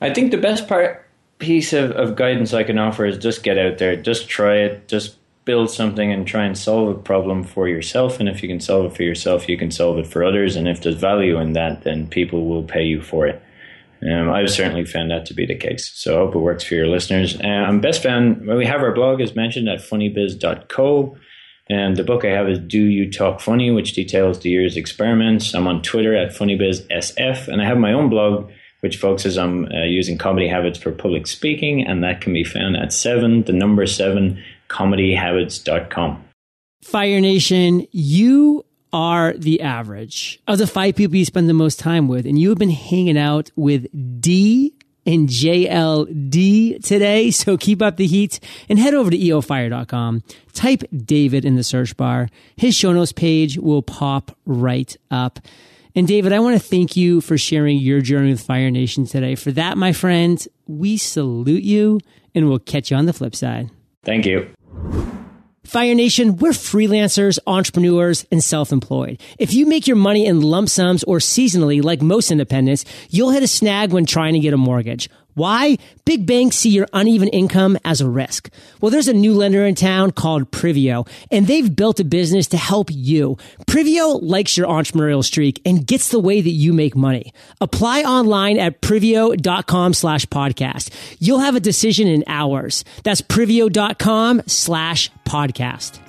I 0.00 0.12
think 0.12 0.30
the 0.30 0.38
best 0.38 0.66
part 0.66 1.06
piece 1.38 1.72
of, 1.72 1.92
of 1.92 2.16
guidance 2.16 2.54
I 2.54 2.64
can 2.64 2.78
offer 2.78 3.04
is 3.06 3.18
just 3.18 3.42
get 3.42 3.58
out 3.58 3.78
there, 3.78 3.96
just 3.96 4.28
try 4.28 4.56
it, 4.56 4.88
just 4.88 5.16
build 5.44 5.70
something 5.70 6.12
and 6.12 6.26
try 6.26 6.44
and 6.44 6.58
solve 6.58 6.88
a 6.88 6.98
problem 6.98 7.44
for 7.44 7.68
yourself. 7.68 8.18
And 8.18 8.28
if 8.28 8.42
you 8.42 8.48
can 8.48 8.60
solve 8.60 8.86
it 8.86 8.96
for 8.96 9.04
yourself, 9.04 9.48
you 9.48 9.56
can 9.56 9.70
solve 9.70 9.98
it 9.98 10.06
for 10.06 10.24
others. 10.24 10.56
And 10.56 10.66
if 10.66 10.82
there's 10.82 10.96
value 10.96 11.38
in 11.38 11.52
that, 11.52 11.84
then 11.84 12.08
people 12.08 12.46
will 12.46 12.64
pay 12.64 12.82
you 12.82 13.00
for 13.00 13.26
it. 13.26 13.40
Um, 14.02 14.30
I've 14.30 14.50
certainly 14.50 14.84
found 14.84 15.10
that 15.10 15.24
to 15.26 15.34
be 15.34 15.46
the 15.46 15.54
case. 15.54 15.90
So 15.94 16.14
I 16.14 16.26
hope 16.26 16.34
it 16.34 16.40
works 16.40 16.64
for 16.64 16.74
your 16.74 16.88
listeners. 16.88 17.38
Uh, 17.40 17.46
I'm 17.46 17.80
best 17.80 18.02
found, 18.02 18.46
we 18.46 18.66
have 18.66 18.82
our 18.82 18.92
blog 18.92 19.20
as 19.20 19.34
mentioned 19.34 19.68
at 19.68 19.78
funnybizz.co. 19.78 21.16
And 21.68 21.96
the 21.96 22.04
book 22.04 22.24
I 22.24 22.28
have 22.28 22.48
is 22.48 22.60
Do 22.60 22.78
You 22.78 23.10
Talk 23.10 23.40
Funny, 23.40 23.70
which 23.70 23.94
details 23.94 24.38
the 24.38 24.50
year's 24.50 24.76
experiments. 24.76 25.54
I'm 25.54 25.66
on 25.66 25.82
Twitter 25.82 26.16
at 26.16 26.30
FunnyBizzSF, 26.30 27.48
and 27.48 27.60
I 27.60 27.64
have 27.64 27.78
my 27.78 27.92
own 27.92 28.08
blog, 28.08 28.50
which 28.80 28.98
focuses 28.98 29.36
on 29.36 29.74
uh, 29.74 29.82
using 29.82 30.16
comedy 30.16 30.46
habits 30.46 30.78
for 30.78 30.92
public 30.92 31.26
speaking, 31.26 31.84
and 31.84 32.04
that 32.04 32.20
can 32.20 32.32
be 32.32 32.44
found 32.44 32.76
at 32.76 32.92
seven, 32.92 33.42
the 33.42 33.52
number 33.52 33.84
seven, 33.86 34.42
comedyhabits.com. 34.68 36.24
Fire 36.82 37.20
Nation, 37.20 37.86
you 37.90 38.64
are 38.92 39.34
the 39.36 39.60
average 39.60 40.40
of 40.46 40.58
the 40.58 40.68
five 40.68 40.94
people 40.94 41.16
you 41.16 41.24
spend 41.24 41.48
the 41.48 41.54
most 41.54 41.80
time 41.80 42.06
with, 42.06 42.26
and 42.26 42.38
you 42.38 42.48
have 42.50 42.58
been 42.58 42.70
hanging 42.70 43.18
out 43.18 43.50
with 43.56 43.88
D 44.20 44.75
and 45.06 45.28
JLD 45.28 46.84
today. 46.84 47.30
So 47.30 47.56
keep 47.56 47.80
up 47.80 47.96
the 47.96 48.06
heat 48.06 48.40
and 48.68 48.78
head 48.78 48.94
over 48.94 49.10
to 49.10 49.16
eofire.com. 49.16 50.22
Type 50.52 50.82
David 50.94 51.44
in 51.44 51.54
the 51.54 51.64
search 51.64 51.96
bar. 51.96 52.28
His 52.56 52.74
show 52.74 52.92
notes 52.92 53.12
page 53.12 53.58
will 53.58 53.82
pop 53.82 54.36
right 54.44 54.94
up. 55.10 55.38
And 55.94 56.06
David, 56.06 56.32
I 56.32 56.40
want 56.40 56.60
to 56.60 56.68
thank 56.68 56.96
you 56.96 57.22
for 57.22 57.38
sharing 57.38 57.78
your 57.78 58.02
journey 58.02 58.30
with 58.30 58.42
Fire 58.42 58.70
Nation 58.70 59.06
today. 59.06 59.34
For 59.34 59.50
that, 59.52 59.78
my 59.78 59.92
friend, 59.92 60.46
we 60.66 60.98
salute 60.98 61.62
you 61.62 62.00
and 62.34 62.48
we'll 62.48 62.58
catch 62.58 62.90
you 62.90 62.98
on 62.98 63.06
the 63.06 63.14
flip 63.14 63.34
side. 63.34 63.70
Thank 64.04 64.26
you. 64.26 64.46
Fire 65.66 65.94
Nation, 65.94 66.36
we're 66.36 66.52
freelancers, 66.52 67.38
entrepreneurs, 67.46 68.24
and 68.30 68.42
self-employed. 68.42 69.20
If 69.38 69.52
you 69.52 69.66
make 69.66 69.86
your 69.86 69.96
money 69.96 70.24
in 70.24 70.40
lump 70.40 70.68
sums 70.68 71.02
or 71.04 71.18
seasonally, 71.18 71.82
like 71.82 72.00
most 72.00 72.30
independents, 72.30 72.84
you'll 73.10 73.30
hit 73.30 73.42
a 73.42 73.48
snag 73.48 73.92
when 73.92 74.06
trying 74.06 74.34
to 74.34 74.40
get 74.40 74.54
a 74.54 74.56
mortgage. 74.56 75.10
Why? 75.36 75.76
Big 76.06 76.24
banks 76.24 76.56
see 76.56 76.70
your 76.70 76.88
uneven 76.94 77.28
income 77.28 77.76
as 77.84 78.00
a 78.00 78.08
risk. 78.08 78.48
Well, 78.80 78.90
there's 78.90 79.06
a 79.06 79.12
new 79.12 79.34
lender 79.34 79.66
in 79.66 79.74
town 79.74 80.12
called 80.12 80.50
Privlo, 80.50 81.06
and 81.30 81.46
they've 81.46 81.76
built 81.76 82.00
a 82.00 82.04
business 82.04 82.46
to 82.48 82.56
help 82.56 82.88
you. 82.90 83.36
Privlo 83.66 84.18
likes 84.22 84.56
your 84.56 84.66
entrepreneurial 84.66 85.22
streak 85.22 85.60
and 85.66 85.86
gets 85.86 86.08
the 86.08 86.18
way 86.18 86.40
that 86.40 86.48
you 86.48 86.72
make 86.72 86.96
money. 86.96 87.34
Apply 87.60 88.00
online 88.00 88.58
at 88.58 88.80
privlo.com 88.80 89.92
slash 89.92 90.24
podcast. 90.24 90.88
You'll 91.18 91.40
have 91.40 91.54
a 91.54 91.60
decision 91.60 92.08
in 92.08 92.24
hours. 92.26 92.82
That's 93.04 93.20
privlo.com 93.20 94.40
slash 94.46 95.10
podcast. 95.26 96.05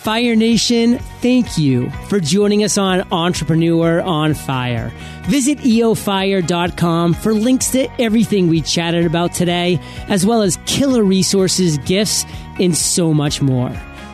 Fire 0.00 0.34
Nation, 0.34 0.98
thank 1.20 1.58
you 1.58 1.90
for 2.08 2.20
joining 2.20 2.64
us 2.64 2.78
on 2.78 3.06
Entrepreneur 3.12 4.00
on 4.00 4.32
Fire. 4.32 4.90
Visit 5.24 5.58
eofire.com 5.58 7.12
for 7.12 7.34
links 7.34 7.70
to 7.72 7.86
everything 8.00 8.48
we 8.48 8.62
chatted 8.62 9.04
about 9.04 9.34
today, 9.34 9.78
as 10.08 10.24
well 10.24 10.40
as 10.40 10.58
killer 10.64 11.04
resources, 11.04 11.76
gifts, 11.76 12.24
and 12.58 12.74
so 12.74 13.12
much 13.12 13.42
more. 13.42 13.70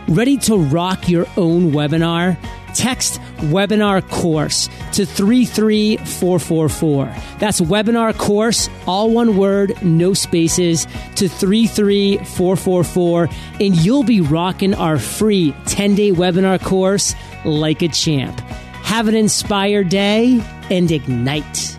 Ready 0.08 0.36
to 0.38 0.56
rock 0.56 1.08
your 1.08 1.24
own 1.36 1.70
webinar? 1.70 2.36
Text 2.76 3.20
webinar 3.38 4.06
course 4.10 4.68
to 4.92 5.06
33444. 5.06 7.06
That's 7.38 7.60
webinar 7.60 8.16
course, 8.18 8.68
all 8.86 9.10
one 9.10 9.38
word, 9.38 9.82
no 9.82 10.12
spaces, 10.12 10.86
to 11.16 11.28
33444. 11.28 13.28
And 13.60 13.74
you'll 13.76 14.04
be 14.04 14.20
rocking 14.20 14.74
our 14.74 14.98
free 14.98 15.54
10 15.64 15.94
day 15.94 16.12
webinar 16.12 16.62
course 16.62 17.14
like 17.46 17.80
a 17.80 17.88
champ. 17.88 18.38
Have 18.82 19.08
an 19.08 19.14
inspired 19.14 19.88
day 19.88 20.38
and 20.70 20.90
ignite. 20.90 21.78